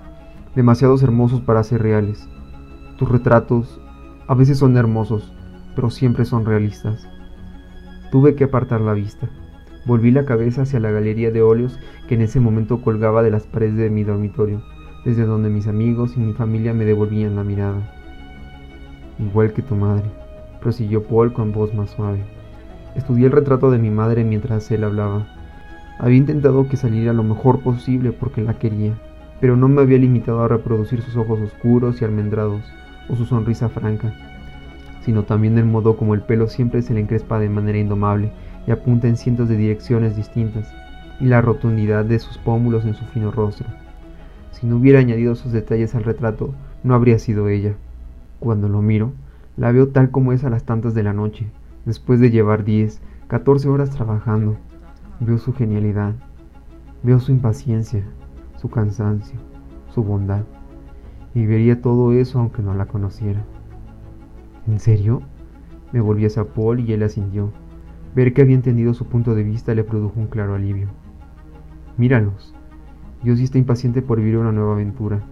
demasiados 0.57 1.03
hermosos 1.05 1.41
para 1.41 1.63
ser 1.63 1.81
reales. 1.81 2.29
Tus 2.99 3.09
retratos 3.09 3.81
a 4.27 4.35
veces 4.35 4.59
son 4.59 4.77
hermosos, 4.77 5.33
pero 5.77 5.91
siempre 5.91 6.25
son 6.25 6.45
realistas. 6.45 7.09
Tuve 8.11 8.35
que 8.35 8.45
apartar 8.45 8.81
la 8.81 8.93
vista. 8.93 9.29
Volví 9.87 10.11
la 10.11 10.25
cabeza 10.25 10.63
hacia 10.63 10.81
la 10.81 10.91
galería 10.91 11.31
de 11.31 11.43
óleos 11.43 11.79
que 12.09 12.17
en 12.17 12.23
ese 12.23 12.41
momento 12.41 12.83
colgaba 12.83 13.23
de 13.23 13.31
las 13.31 13.45
paredes 13.45 13.77
de 13.77 13.89
mi 13.89 14.03
dormitorio, 14.03 14.63
desde 15.05 15.25
donde 15.25 15.49
mis 15.49 15.69
amigos 15.69 16.17
y 16.17 16.21
mi 16.21 16.33
familia 16.33 16.75
me 16.75 16.85
devolvían 16.85 17.37
la 17.37 17.45
mirada. 17.45 17.95
Igual 19.21 19.53
que 19.53 19.63
tu 19.63 19.77
madre, 19.77 20.11
prosiguió 20.61 21.05
Paul 21.05 21.33
con 21.33 21.53
voz 21.53 21.73
más 21.73 21.91
suave. 21.91 22.25
Estudié 22.97 23.27
el 23.27 23.33
retrato 23.33 23.71
de 23.71 23.79
mi 23.79 23.91
madre 23.91 24.25
mientras 24.25 24.69
él 24.73 24.83
hablaba. 24.83 25.29
Había 26.01 26.17
intentado 26.17 26.69
que 26.69 26.77
saliera 26.77 27.13
lo 27.13 27.23
mejor 27.23 27.61
posible 27.61 28.11
porque 28.11 28.43
la 28.43 28.55
quería, 28.55 28.95
pero 29.41 29.57
no 29.57 29.69
me 29.69 29.83
había 29.83 29.99
limitado 29.99 30.43
a 30.43 30.49
reproducir 30.49 31.01
sus 31.03 31.17
ojos 31.17 31.39
oscuros 31.41 32.03
y 32.03 32.05
almendrados 32.05 32.63
o 33.09 33.15
su 33.15 33.25
sonrisa 33.25 33.69
franca, 33.69 34.13
sino 35.05 35.25
también 35.25 35.59
el 35.59 35.65
modo 35.65 35.97
como 35.97 36.15
el 36.15 36.23
pelo 36.23 36.49
siempre 36.49 36.83
se 36.83 36.95
le 36.95 37.01
encrespa 37.01 37.39
de 37.39 37.49
manera 37.49 37.79
indomable 37.79 38.33
y 38.67 38.71
apunta 38.71 39.09
en 39.09 39.17
cientos 39.17 39.49
de 39.49 39.57
direcciones 39.57 40.17
distintas, 40.17 40.73
y 41.21 41.27
la 41.27 41.41
rotundidad 41.41 42.05
de 42.05 42.19
sus 42.19 42.39
pómulos 42.39 42.85
en 42.85 42.95
su 42.95 43.05
fino 43.07 43.31
rostro. 43.31 43.67
Si 44.53 44.67
no 44.67 44.77
hubiera 44.77 44.99
añadido 44.99 45.33
esos 45.33 45.53
detalles 45.53 45.95
al 45.95 46.05
retrato, 46.05 46.55
no 46.83 46.95
habría 46.95 47.19
sido 47.19 47.49
ella. 47.49 47.75
Cuando 48.41 48.69
lo 48.69 48.83
miro, 48.83 49.13
la 49.57 49.73
veo 49.73 49.89
tal 49.89 50.11
como 50.11 50.33
es 50.33 50.45
a 50.45 50.51
las 50.51 50.65
tantas 50.65 50.95
de 50.95 51.03
la 51.03 51.13
noche, 51.13 51.47
después 51.85 52.21
de 52.21 52.31
llevar 52.31 52.65
10, 52.65 53.01
14 53.29 53.69
horas 53.69 53.91
trabajando. 53.91 54.57
Veo 55.21 55.39
su 55.39 55.53
genialidad, 55.53 56.15
veo 57.03 57.21
su 57.21 57.33
impaciencia, 57.33 58.03
su 58.57 58.71
cansancio, 58.71 59.39
su 59.95 60.03
bondad, 60.03 60.45
y 61.35 61.47
vería 61.47 61.81
todo 61.81 62.13
eso 62.13 62.39
aunque 62.39 62.63
no 62.63 62.75
la 62.75 62.87
conociera. 62.87 63.45
¿En 64.71 64.79
serio? 64.79 65.21
Me 65.91 66.01
volví 66.01 66.25
hacia 66.25 66.45
Paul 66.45 66.79
y 66.79 66.93
él 66.93 67.03
asintió. 67.03 67.51
Ver 68.15 68.33
que 68.33 68.43
había 68.43 68.55
entendido 68.55 68.95
su 68.95 69.05
punto 69.05 69.35
de 69.35 69.43
vista 69.43 69.75
le 69.75 69.83
produjo 69.83 70.21
un 70.21 70.29
claro 70.29 70.55
alivio. 70.55 70.87
Míralos. 71.97 72.55
Dios 73.25 73.39
sí 73.39 73.45
está 73.45 73.59
impaciente 73.59 74.01
por 74.01 74.19
vivir 74.19 74.39
una 74.39 74.53
nueva 74.53 74.75
aventura. 74.75 75.23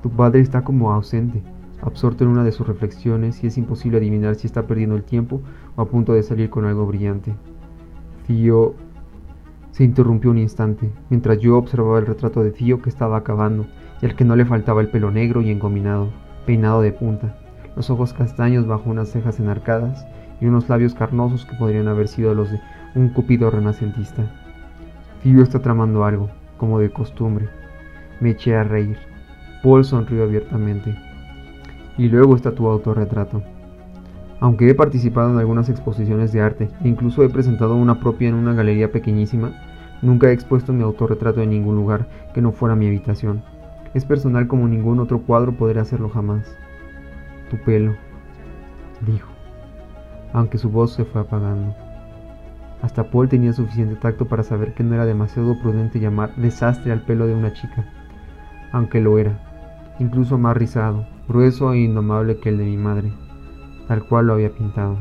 Tu 0.00 0.10
padre 0.10 0.42
está 0.42 0.62
como 0.62 0.92
ausente, 0.92 1.42
absorto 1.82 2.22
en 2.22 2.30
una 2.30 2.44
de 2.44 2.52
sus 2.52 2.68
reflexiones 2.68 3.42
y 3.42 3.48
es 3.48 3.58
imposible 3.58 3.98
adivinar 3.98 4.36
si 4.36 4.46
está 4.46 4.68
perdiendo 4.68 4.94
el 4.94 5.02
tiempo 5.02 5.42
o 5.74 5.82
a 5.82 5.88
punto 5.88 6.12
de 6.12 6.22
salir 6.22 6.48
con 6.48 6.64
algo 6.64 6.86
brillante. 6.86 7.34
Tío 8.28 8.76
se 9.72 9.82
interrumpió 9.82 10.30
un 10.30 10.38
instante, 10.38 10.92
mientras 11.10 11.38
yo 11.38 11.58
observaba 11.58 11.98
el 11.98 12.06
retrato 12.06 12.44
de 12.44 12.52
Tío 12.52 12.80
que 12.80 12.90
estaba 12.90 13.16
acabando 13.16 13.66
y 14.00 14.06
al 14.06 14.14
que 14.14 14.24
no 14.24 14.36
le 14.36 14.44
faltaba 14.44 14.80
el 14.80 14.88
pelo 14.88 15.10
negro 15.10 15.42
y 15.42 15.50
engominado, 15.50 16.10
peinado 16.46 16.80
de 16.80 16.92
punta, 16.92 17.47
los 17.76 17.90
ojos 17.90 18.12
castaños 18.12 18.66
bajo 18.66 18.90
unas 18.90 19.08
cejas 19.08 19.40
enarcadas 19.40 20.06
y 20.40 20.46
unos 20.46 20.68
labios 20.68 20.94
carnosos 20.94 21.44
que 21.44 21.56
podrían 21.56 21.88
haber 21.88 22.08
sido 22.08 22.34
los 22.34 22.50
de 22.50 22.60
un 22.94 23.08
cupido 23.10 23.50
renacentista. 23.50 24.24
Tío 25.22 25.42
está 25.42 25.60
tramando 25.60 26.04
algo, 26.04 26.30
como 26.56 26.78
de 26.78 26.90
costumbre. 26.90 27.48
Me 28.20 28.30
eché 28.30 28.56
a 28.56 28.64
reír. 28.64 28.98
Paul 29.62 29.84
sonrió 29.84 30.22
abiertamente. 30.22 30.96
Y 31.96 32.08
luego 32.08 32.36
está 32.36 32.52
tu 32.54 32.68
autorretrato. 32.68 33.42
Aunque 34.40 34.70
he 34.70 34.74
participado 34.74 35.30
en 35.32 35.38
algunas 35.38 35.68
exposiciones 35.68 36.32
de 36.32 36.40
arte 36.40 36.70
e 36.84 36.88
incluso 36.88 37.24
he 37.24 37.28
presentado 37.28 37.74
una 37.74 37.98
propia 37.98 38.28
en 38.28 38.36
una 38.36 38.54
galería 38.54 38.92
pequeñísima, 38.92 39.52
nunca 40.00 40.28
he 40.28 40.32
expuesto 40.32 40.72
mi 40.72 40.84
autorretrato 40.84 41.42
en 41.42 41.50
ningún 41.50 41.74
lugar 41.74 42.06
que 42.32 42.40
no 42.40 42.52
fuera 42.52 42.76
mi 42.76 42.86
habitación. 42.86 43.42
Es 43.94 44.04
personal 44.04 44.46
como 44.46 44.68
ningún 44.68 45.00
otro 45.00 45.22
cuadro 45.22 45.52
podrá 45.52 45.82
hacerlo 45.82 46.08
jamás. 46.08 46.56
Tu 47.50 47.56
pelo, 47.64 47.94
dijo, 49.06 49.28
aunque 50.32 50.58
su 50.58 50.70
voz 50.70 50.92
se 50.92 51.04
fue 51.04 51.22
apagando. 51.22 51.74
Hasta 52.82 53.10
Paul 53.10 53.28
tenía 53.28 53.52
suficiente 53.52 53.96
tacto 53.96 54.26
para 54.26 54.42
saber 54.42 54.74
que 54.74 54.84
no 54.84 54.94
era 54.94 55.06
demasiado 55.06 55.58
prudente 55.60 55.98
llamar 55.98 56.34
desastre 56.36 56.92
al 56.92 57.02
pelo 57.02 57.26
de 57.26 57.34
una 57.34 57.52
chica, 57.52 57.86
aunque 58.72 59.00
lo 59.00 59.18
era, 59.18 59.96
incluso 59.98 60.38
más 60.38 60.56
rizado, 60.56 61.06
grueso 61.26 61.72
e 61.72 61.78
indomable 61.78 62.38
que 62.38 62.50
el 62.50 62.58
de 62.58 62.64
mi 62.64 62.76
madre, 62.76 63.12
tal 63.88 64.04
cual 64.04 64.26
lo 64.26 64.34
había 64.34 64.54
pintado. 64.54 64.98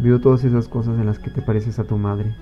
Vio 0.00 0.20
todas 0.20 0.44
esas 0.44 0.68
cosas 0.68 0.98
en 0.98 1.06
las 1.06 1.18
que 1.18 1.30
te 1.30 1.42
pareces 1.42 1.78
a 1.78 1.84
tu 1.84 1.98
madre. 1.98 2.34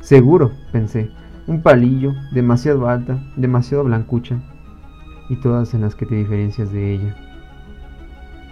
Seguro, 0.00 0.52
pensé, 0.72 1.10
un 1.46 1.62
palillo, 1.62 2.12
demasiado 2.32 2.88
alta, 2.88 3.18
demasiado 3.36 3.84
blancucha, 3.84 4.40
y 5.32 5.36
todas 5.36 5.72
en 5.72 5.80
las 5.80 5.94
que 5.94 6.04
te 6.04 6.14
diferencias 6.14 6.70
de 6.72 6.92
ella. 6.92 7.16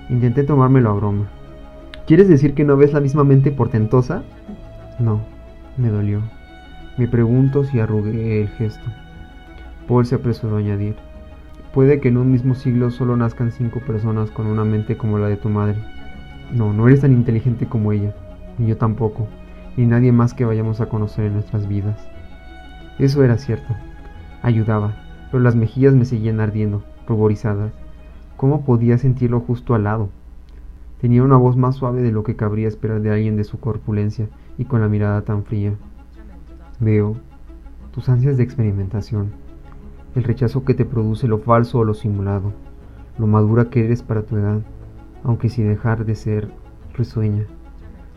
Intenté 0.09 0.45
tomármelo 0.45 0.91
a 0.91 0.95
broma, 0.95 1.29
¿Quieres 2.07 2.27
decir 2.29 2.55
que 2.55 2.65
no 2.65 2.77
ves 2.77 2.93
la 2.93 3.01
misma 3.01 3.23
mente 3.23 3.53
portentosa? 3.53 4.25
No, 4.99 5.21
me 5.77 5.91
dolió. 5.91 6.23
Me 6.97 7.07
pregunto 7.07 7.63
si 7.63 7.79
arrugué 7.79 8.41
el 8.41 8.49
gesto. 8.49 8.91
Paul 9.87 10.07
se 10.07 10.17
apresuró 10.17 10.57
a 10.57 10.59
añadir. 10.59 10.97
Puede 11.73 12.01
que 12.01 12.09
en 12.09 12.17
un 12.17 12.33
mismo 12.33 12.57
siglo 12.57 12.91
solo 12.91 13.17
nazcan 13.17 13.53
cinco 13.53 13.79
personas 13.87 14.31
con 14.33 14.47
una 14.47 14.65
mente 14.65 14.97
como 14.97 15.19
la 15.19 15.29
de 15.29 15.37
tu 15.37 15.51
madre. 15.51 15.77
No, 16.53 16.73
no 16.73 16.89
eres 16.89 17.03
tan 17.03 17.13
inteligente 17.13 17.67
como 17.67 17.93
ella, 17.93 18.13
ni 18.59 18.67
yo 18.67 18.77
tampoco, 18.77 19.29
ni 19.77 19.87
nadie 19.87 20.11
más 20.11 20.35
que 20.35 20.45
vayamos 20.45 20.81
a 20.81 20.87
conocer 20.87 21.27
en 21.27 21.35
nuestras 21.35 21.69
vidas. 21.69 22.09
Eso 22.99 23.23
era 23.23 23.39
cierto. 23.39 23.73
Ayudaba, 24.43 24.97
pero 25.31 25.43
las 25.43 25.57
mejillas 25.57 25.95
me 25.95 26.05
seguían 26.05 26.41
ardiendo, 26.41 26.83
ruborizadas. 27.07 27.73
¿Cómo 28.37 28.65
podía 28.65 28.99
sentirlo 28.99 29.41
justo 29.41 29.75
al 29.75 29.85
lado? 29.85 30.09
Tenía 31.01 31.23
una 31.23 31.37
voz 31.37 31.57
más 31.57 31.77
suave 31.77 32.03
de 32.03 32.13
lo 32.13 32.25
que 32.25 32.37
cabría 32.37 32.69
esperar 32.69 33.01
de 33.01 33.11
alguien 33.11 33.37
de 33.37 33.45
su 33.45 33.59
corpulencia 33.59 34.29
y 34.59 34.65
con 34.65 34.81
la 34.81 34.89
mirada 34.89 35.23
tan 35.23 35.45
fría. 35.45 35.75
Veo 36.79 37.17
tus 37.93 38.09
ansias 38.09 38.37
de 38.37 38.43
experimentación, 38.43 39.33
el 40.15 40.25
rechazo 40.25 40.65
que 40.65 40.75
te 40.75 40.85
produce 40.85 41.27
lo 41.27 41.39
falso 41.39 41.79
o 41.79 41.85
lo 41.85 41.95
simulado, 41.95 42.53
lo 43.19 43.27
madura 43.27 43.71
que 43.71 43.85
eres 43.85 44.03
para 44.03 44.23
tu 44.23 44.37
edad, 44.37 44.61
aunque 45.25 45.49
sin 45.49 45.69
dejar 45.69 46.05
de 46.05 46.15
ser 46.15 46.51
risueña, 46.95 47.47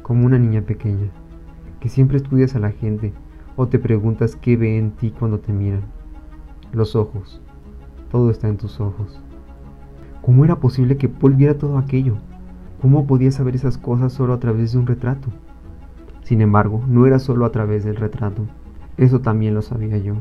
como 0.02 0.26
una 0.26 0.38
niña 0.38 0.62
pequeña, 0.62 1.10
que 1.80 1.90
siempre 1.90 2.18
estudias 2.18 2.56
a 2.56 2.60
la 2.60 2.72
gente 2.72 3.14
o 3.56 3.68
te 3.68 3.80
preguntas 3.80 4.36
qué 4.36 4.58
ve 4.58 4.78
en 4.78 4.92
ti 4.92 5.12
cuando 5.12 5.40
te 5.40 5.54
miran. 5.54 5.84
Los 6.74 6.96
ojos, 6.96 7.40
todo 8.10 8.32
está 8.32 8.48
en 8.48 8.58
tus 8.58 8.80
ojos. 8.80 9.22
¿Cómo 10.24 10.44
era 10.44 10.56
posible 10.56 10.98
que 10.98 11.08
Paul 11.08 11.36
viera 11.36 11.56
todo 11.56 11.78
aquello? 11.78 12.16
¿Cómo 12.82 13.06
podía 13.06 13.32
saber 13.32 13.54
esas 13.54 13.78
cosas 13.78 14.12
solo 14.12 14.34
a 14.34 14.40
través 14.40 14.72
de 14.74 14.80
un 14.80 14.88
retrato? 14.88 15.30
Sin 16.24 16.42
embargo, 16.42 16.84
no 16.88 17.06
era 17.06 17.20
solo 17.20 17.46
a 17.46 17.52
través 17.52 17.84
del 17.84 17.96
retrato, 17.96 18.48
eso 18.98 19.22
también 19.22 19.54
lo 19.54 19.62
sabía 19.62 20.00
yo. 20.00 20.16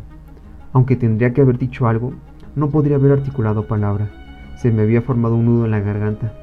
Aunque 0.75 0.95
tendría 0.95 1.33
que 1.33 1.41
haber 1.41 1.57
dicho 1.57 1.89
algo, 1.89 2.13
no 2.55 2.69
podría 2.69 2.97
haber 2.97 3.13
articulado 3.13 3.67
palabra. 3.67 4.11
Se 4.57 4.71
me 4.71 4.83
había 4.83 5.01
formado 5.01 5.37
un 5.37 5.47
nudo 5.47 5.65
en 5.65 5.71
la 5.71 5.81
garganta. 5.81 6.35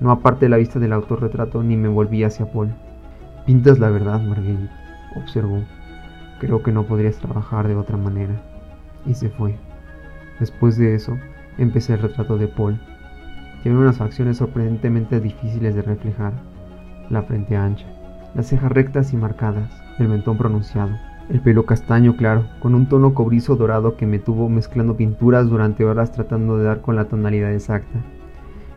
No 0.00 0.10
aparte 0.10 0.48
la 0.48 0.56
vista 0.56 0.80
del 0.80 0.92
autorretrato 0.92 1.62
ni 1.62 1.76
me 1.76 1.86
volví 1.86 2.24
hacia 2.24 2.50
Paul. 2.50 2.74
Pintas 3.46 3.78
la 3.78 3.90
verdad, 3.90 4.20
Marguerite, 4.20 4.70
observó. 5.14 5.60
Creo 6.40 6.64
que 6.64 6.72
no 6.72 6.82
podrías 6.82 7.18
trabajar 7.18 7.68
de 7.68 7.76
otra 7.76 7.96
manera. 7.96 8.51
Y 9.06 9.14
se 9.14 9.30
fue. 9.30 9.56
Después 10.40 10.76
de 10.76 10.94
eso, 10.94 11.18
empecé 11.58 11.94
el 11.94 12.02
retrato 12.02 12.38
de 12.38 12.48
Paul. 12.48 12.80
Tiene 13.62 13.78
unas 13.78 13.98
facciones 13.98 14.38
sorprendentemente 14.38 15.20
difíciles 15.20 15.74
de 15.74 15.82
reflejar. 15.82 16.32
La 17.10 17.22
frente 17.22 17.56
ancha, 17.56 17.86
las 18.34 18.46
cejas 18.46 18.72
rectas 18.72 19.12
y 19.12 19.16
marcadas, 19.16 19.70
el 19.98 20.08
mentón 20.08 20.38
pronunciado, 20.38 20.96
el 21.28 21.40
pelo 21.40 21.64
castaño 21.66 22.16
claro, 22.16 22.46
con 22.60 22.74
un 22.74 22.88
tono 22.88 23.14
cobrizo 23.14 23.56
dorado 23.56 23.96
que 23.96 24.06
me 24.06 24.18
tuvo 24.18 24.48
mezclando 24.48 24.96
pinturas 24.96 25.48
durante 25.48 25.84
horas 25.84 26.12
tratando 26.12 26.58
de 26.58 26.64
dar 26.64 26.80
con 26.80 26.96
la 26.96 27.04
tonalidad 27.04 27.52
exacta. 27.52 28.00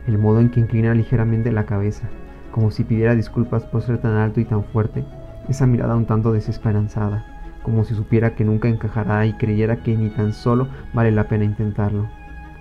El 0.06 0.18
modo 0.18 0.40
en 0.40 0.50
que 0.50 0.60
inclina 0.60 0.94
ligeramente 0.94 1.50
la 1.50 1.66
cabeza, 1.66 2.08
como 2.52 2.70
si 2.70 2.84
pidiera 2.84 3.14
disculpas 3.14 3.64
por 3.64 3.82
ser 3.82 3.98
tan 3.98 4.12
alto 4.12 4.40
y 4.40 4.44
tan 4.44 4.64
fuerte, 4.64 5.04
esa 5.48 5.66
mirada 5.66 5.96
un 5.96 6.06
tanto 6.06 6.32
desesperanzada, 6.32 7.35
como 7.66 7.82
si 7.82 7.96
supiera 7.96 8.36
que 8.36 8.44
nunca 8.44 8.68
encajará 8.68 9.26
y 9.26 9.32
creyera 9.32 9.82
que 9.82 9.96
ni 9.96 10.08
tan 10.08 10.32
solo 10.32 10.68
vale 10.94 11.10
la 11.10 11.26
pena 11.26 11.44
intentarlo. 11.44 12.08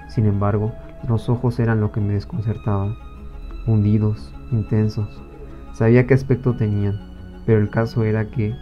Sin 0.07 0.25
embargo, 0.25 0.73
los 1.07 1.29
ojos 1.29 1.59
eran 1.59 1.79
lo 1.79 1.91
que 1.91 2.01
me 2.01 2.15
desconcertaba, 2.15 2.97
hundidos, 3.67 4.33
intensos. 4.51 5.21
Sabía 5.73 6.07
qué 6.07 6.15
aspecto 6.15 6.55
tenían, 6.55 6.99
pero 7.45 7.59
el 7.59 7.69
caso 7.69 8.03
era 8.03 8.31
que, 8.31 8.55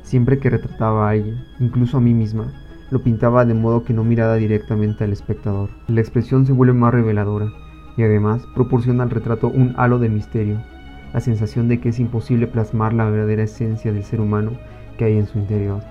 siempre 0.00 0.38
que 0.38 0.48
retrataba 0.48 1.08
a 1.08 1.10
alguien, 1.10 1.44
incluso 1.60 1.98
a 1.98 2.00
mí 2.00 2.14
misma, 2.14 2.54
lo 2.90 3.02
pintaba 3.02 3.44
de 3.44 3.52
modo 3.52 3.84
que 3.84 3.92
no 3.92 4.02
mirara 4.02 4.36
directamente 4.36 5.04
al 5.04 5.12
espectador. 5.12 5.68
La 5.88 6.00
expresión 6.00 6.46
se 6.46 6.54
vuelve 6.54 6.72
más 6.72 6.94
reveladora 6.94 7.52
y 7.98 8.02
además 8.02 8.46
proporciona 8.54 9.02
al 9.02 9.10
retrato 9.10 9.48
un 9.48 9.74
halo 9.76 9.98
de 9.98 10.08
misterio, 10.08 10.58
la 11.12 11.20
sensación 11.20 11.68
de 11.68 11.80
que 11.80 11.90
es 11.90 11.98
imposible 11.98 12.46
plasmar 12.46 12.94
la 12.94 13.04
verdadera 13.04 13.42
esencia 13.42 13.92
del 13.92 14.04
ser 14.04 14.22
humano 14.22 14.52
que 14.92 15.04
hay 15.04 15.18
en 15.18 15.26
su 15.26 15.38
interior. 15.38 15.82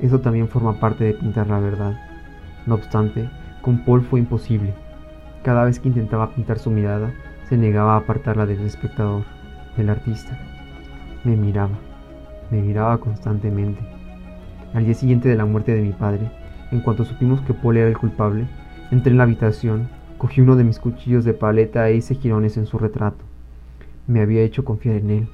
Eso 0.00 0.20
también 0.20 0.48
forma 0.48 0.80
parte 0.80 1.04
de 1.04 1.14
pintar 1.14 1.48
la 1.48 1.60
verdad. 1.60 1.94
No 2.66 2.74
obstante, 2.74 3.28
con 3.62 3.84
Paul 3.84 4.02
fue 4.02 4.20
imposible. 4.20 4.74
Cada 5.42 5.64
vez 5.64 5.78
que 5.78 5.88
intentaba 5.88 6.34
pintar 6.34 6.58
su 6.58 6.70
mirada, 6.70 7.12
se 7.48 7.56
negaba 7.56 7.94
a 7.94 7.98
apartarla 7.98 8.46
del 8.46 8.60
espectador, 8.60 9.24
del 9.76 9.90
artista. 9.90 10.38
Me 11.24 11.36
miraba. 11.36 11.78
Me 12.50 12.62
miraba 12.62 12.98
constantemente. 12.98 13.80
Al 14.72 14.84
día 14.84 14.94
siguiente 14.94 15.28
de 15.28 15.36
la 15.36 15.44
muerte 15.44 15.74
de 15.74 15.82
mi 15.82 15.92
padre, 15.92 16.30
en 16.70 16.80
cuanto 16.80 17.04
supimos 17.04 17.40
que 17.42 17.54
Paul 17.54 17.76
era 17.76 17.88
el 17.88 17.98
culpable, 17.98 18.46
entré 18.90 19.10
en 19.10 19.18
la 19.18 19.24
habitación, 19.24 19.88
cogí 20.16 20.40
uno 20.40 20.56
de 20.56 20.64
mis 20.64 20.78
cuchillos 20.78 21.24
de 21.24 21.34
paleta 21.34 21.88
e 21.88 21.96
hice 21.96 22.14
girones 22.14 22.56
en 22.56 22.66
su 22.66 22.78
retrato. 22.78 23.24
Me 24.06 24.20
había 24.20 24.42
hecho 24.42 24.64
confiar 24.64 24.96
en 24.96 25.10
él. 25.10 25.28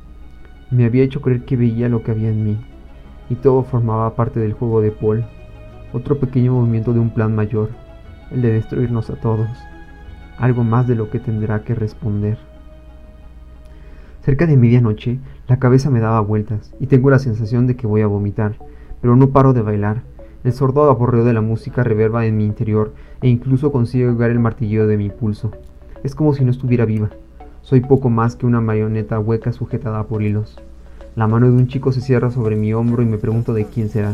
Me 0.70 0.84
había 0.84 1.04
hecho 1.04 1.20
creer 1.20 1.44
que 1.44 1.56
veía 1.56 1.88
lo 1.88 2.02
que 2.02 2.10
había 2.10 2.30
en 2.30 2.44
mí. 2.44 2.58
Y 3.28 3.36
todo 3.36 3.62
formaba 3.62 4.14
parte 4.14 4.40
del 4.40 4.52
juego 4.52 4.80
de 4.80 4.92
Paul. 4.92 5.24
Otro 5.92 6.18
pequeño 6.18 6.52
movimiento 6.52 6.92
de 6.92 7.00
un 7.00 7.10
plan 7.10 7.34
mayor, 7.34 7.70
el 8.30 8.42
de 8.42 8.52
destruirnos 8.52 9.10
a 9.10 9.16
todos. 9.16 9.48
Algo 10.38 10.64
más 10.64 10.86
de 10.86 10.94
lo 10.94 11.10
que 11.10 11.18
tendrá 11.18 11.62
que 11.62 11.74
responder. 11.74 12.38
Cerca 14.22 14.46
de 14.46 14.56
medianoche, 14.56 15.20
la 15.46 15.58
cabeza 15.58 15.88
me 15.88 16.00
daba 16.00 16.20
vueltas 16.20 16.74
y 16.80 16.88
tengo 16.88 17.10
la 17.10 17.20
sensación 17.20 17.68
de 17.68 17.76
que 17.76 17.86
voy 17.86 18.00
a 18.00 18.08
vomitar, 18.08 18.56
pero 19.00 19.14
no 19.14 19.30
paro 19.30 19.52
de 19.52 19.62
bailar. 19.62 20.02
El 20.42 20.52
sordo 20.52 20.90
aborreo 20.90 21.24
de 21.24 21.32
la 21.32 21.40
música 21.40 21.84
reverba 21.84 22.26
en 22.26 22.36
mi 22.36 22.44
interior 22.44 22.92
e 23.22 23.28
incluso 23.28 23.70
consigue 23.70 24.08
ahogar 24.08 24.30
el 24.30 24.40
martilleo 24.40 24.86
de 24.86 24.96
mi 24.96 25.10
pulso. 25.10 25.52
Es 26.02 26.14
como 26.14 26.34
si 26.34 26.44
no 26.44 26.50
estuviera 26.50 26.84
viva. 26.84 27.10
Soy 27.62 27.80
poco 27.80 28.10
más 28.10 28.36
que 28.36 28.46
una 28.46 28.60
marioneta 28.60 29.18
hueca 29.18 29.52
sujetada 29.52 30.04
por 30.04 30.22
hilos. 30.22 30.60
La 31.16 31.26
mano 31.26 31.46
de 31.46 31.52
un 31.52 31.66
chico 31.66 31.92
se 31.92 32.02
cierra 32.02 32.30
sobre 32.30 32.56
mi 32.56 32.74
hombro 32.74 33.02
y 33.02 33.06
me 33.06 33.16
pregunto 33.16 33.54
de 33.54 33.64
quién 33.64 33.88
será. 33.88 34.12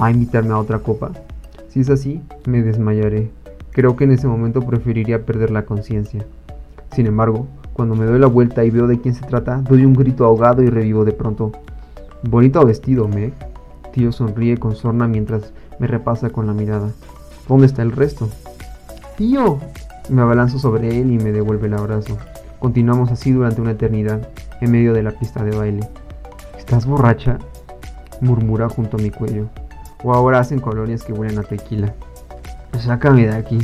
¿Va 0.00 0.06
a 0.06 0.10
invitarme 0.10 0.54
a 0.54 0.58
otra 0.58 0.78
copa? 0.78 1.12
Si 1.68 1.80
es 1.80 1.90
así, 1.90 2.22
me 2.46 2.62
desmayaré. 2.62 3.30
Creo 3.72 3.94
que 3.94 4.04
en 4.04 4.12
ese 4.12 4.26
momento 4.26 4.62
preferiría 4.62 5.26
perder 5.26 5.50
la 5.50 5.66
conciencia. 5.66 6.24
Sin 6.92 7.06
embargo, 7.06 7.46
cuando 7.74 7.94
me 7.94 8.06
doy 8.06 8.18
la 8.18 8.26
vuelta 8.26 8.64
y 8.64 8.70
veo 8.70 8.86
de 8.86 8.98
quién 8.98 9.14
se 9.14 9.26
trata, 9.26 9.58
doy 9.68 9.84
un 9.84 9.92
grito 9.92 10.24
ahogado 10.24 10.62
y 10.62 10.70
revivo 10.70 11.04
de 11.04 11.12
pronto. 11.12 11.52
Bonito 12.22 12.64
vestido, 12.64 13.06
Meg. 13.06 13.34
Tío 13.92 14.10
sonríe 14.10 14.56
con 14.56 14.76
sorna 14.76 15.06
mientras 15.06 15.52
me 15.78 15.88
repasa 15.88 16.30
con 16.30 16.46
la 16.46 16.54
mirada. 16.54 16.88
¿Dónde 17.48 17.66
está 17.66 17.82
el 17.82 17.92
resto? 17.92 18.30
¡Tío! 19.18 19.58
Me 20.08 20.22
abalanzo 20.22 20.58
sobre 20.58 21.02
él 21.02 21.12
y 21.12 21.18
me 21.18 21.32
devuelve 21.32 21.66
el 21.66 21.74
abrazo. 21.74 22.16
Continuamos 22.60 23.10
así 23.10 23.30
durante 23.30 23.60
una 23.60 23.72
eternidad, 23.72 24.26
en 24.62 24.70
medio 24.70 24.94
de 24.94 25.02
la 25.02 25.10
pista 25.10 25.44
de 25.44 25.54
baile. 25.54 25.86
¿Estás 26.70 26.86
borracha? 26.86 27.36
murmura 28.20 28.68
junto 28.68 28.96
a 28.96 29.00
mi 29.00 29.10
cuello. 29.10 29.48
O 30.04 30.14
ahora 30.14 30.38
hacen 30.38 30.60
colonias 30.60 31.02
que 31.02 31.12
huelen 31.12 31.36
a 31.40 31.42
tequila. 31.42 31.92
Sácame 32.78 33.26
de 33.26 33.34
aquí. 33.34 33.58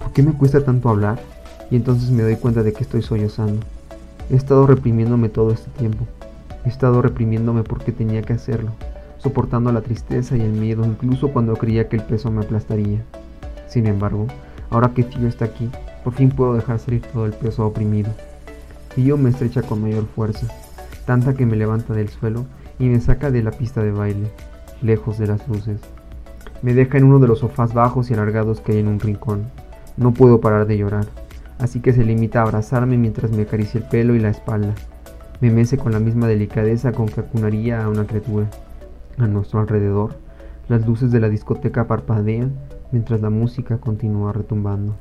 ¿Por 0.00 0.12
qué 0.12 0.24
me 0.24 0.32
cuesta 0.32 0.64
tanto 0.64 0.88
hablar? 0.88 1.20
y 1.70 1.76
entonces 1.76 2.10
me 2.10 2.24
doy 2.24 2.34
cuenta 2.34 2.64
de 2.64 2.72
que 2.72 2.82
estoy 2.82 3.02
sollozando. 3.02 3.60
He 4.28 4.34
estado 4.34 4.66
reprimiéndome 4.66 5.28
todo 5.28 5.52
este 5.52 5.70
tiempo. 5.78 6.04
He 6.64 6.68
estado 6.68 7.00
reprimiéndome 7.00 7.62
porque 7.62 7.92
tenía 7.92 8.22
que 8.22 8.32
hacerlo, 8.32 8.72
soportando 9.18 9.70
la 9.70 9.82
tristeza 9.82 10.36
y 10.36 10.40
el 10.40 10.50
miedo 10.50 10.84
incluso 10.84 11.28
cuando 11.28 11.54
creía 11.54 11.88
que 11.88 11.94
el 11.94 12.02
peso 12.02 12.28
me 12.32 12.42
aplastaría. 12.42 13.04
Sin 13.68 13.86
embargo, 13.86 14.26
ahora 14.70 14.90
que 14.94 15.04
Tío 15.04 15.28
está 15.28 15.44
aquí, 15.44 15.70
por 16.02 16.14
fin 16.14 16.30
puedo 16.30 16.54
dejar 16.54 16.80
salir 16.80 17.02
todo 17.02 17.24
el 17.24 17.34
peso 17.34 17.64
oprimido. 17.64 18.10
Tío 18.96 19.16
me 19.16 19.30
estrecha 19.30 19.62
con 19.62 19.80
mayor 19.80 20.06
fuerza, 20.16 20.48
tanta 21.10 21.34
que 21.34 21.44
me 21.44 21.56
levanta 21.56 21.92
del 21.92 22.08
suelo 22.08 22.46
y 22.78 22.88
me 22.88 23.00
saca 23.00 23.32
de 23.32 23.42
la 23.42 23.50
pista 23.50 23.82
de 23.82 23.90
baile, 23.90 24.30
lejos 24.80 25.18
de 25.18 25.26
las 25.26 25.48
luces. 25.48 25.80
Me 26.62 26.72
deja 26.72 26.98
en 26.98 27.02
uno 27.02 27.18
de 27.18 27.26
los 27.26 27.40
sofás 27.40 27.74
bajos 27.74 28.08
y 28.08 28.14
alargados 28.14 28.60
que 28.60 28.70
hay 28.70 28.78
en 28.78 28.86
un 28.86 29.00
rincón. 29.00 29.50
No 29.96 30.14
puedo 30.14 30.40
parar 30.40 30.68
de 30.68 30.78
llorar 30.78 31.06
así 31.58 31.80
que 31.80 31.92
se 31.92 32.04
limita 32.04 32.38
a 32.38 32.42
abrazarme 32.44 32.96
mientras 32.96 33.32
me 33.32 33.42
acaricia 33.42 33.80
el 33.80 33.88
pelo 33.88 34.14
y 34.14 34.20
la 34.20 34.30
espalda. 34.30 34.72
Me 35.40 35.50
mece 35.50 35.78
con 35.78 35.90
la 35.90 35.98
misma 35.98 36.28
delicadeza 36.28 36.92
con 36.92 37.06
que 37.06 37.18
acunaría 37.18 37.82
a 37.82 37.88
una 37.88 38.06
criatura. 38.06 38.48
A 39.18 39.26
nuestro 39.26 39.58
alrededor, 39.58 40.14
las 40.68 40.86
luces 40.86 41.10
de 41.10 41.18
la 41.18 41.28
discoteca 41.28 41.88
parpadean 41.88 42.54
mientras 42.92 43.20
la 43.20 43.30
música 43.30 43.78
continúa 43.78 44.32
retumbando. 44.32 44.94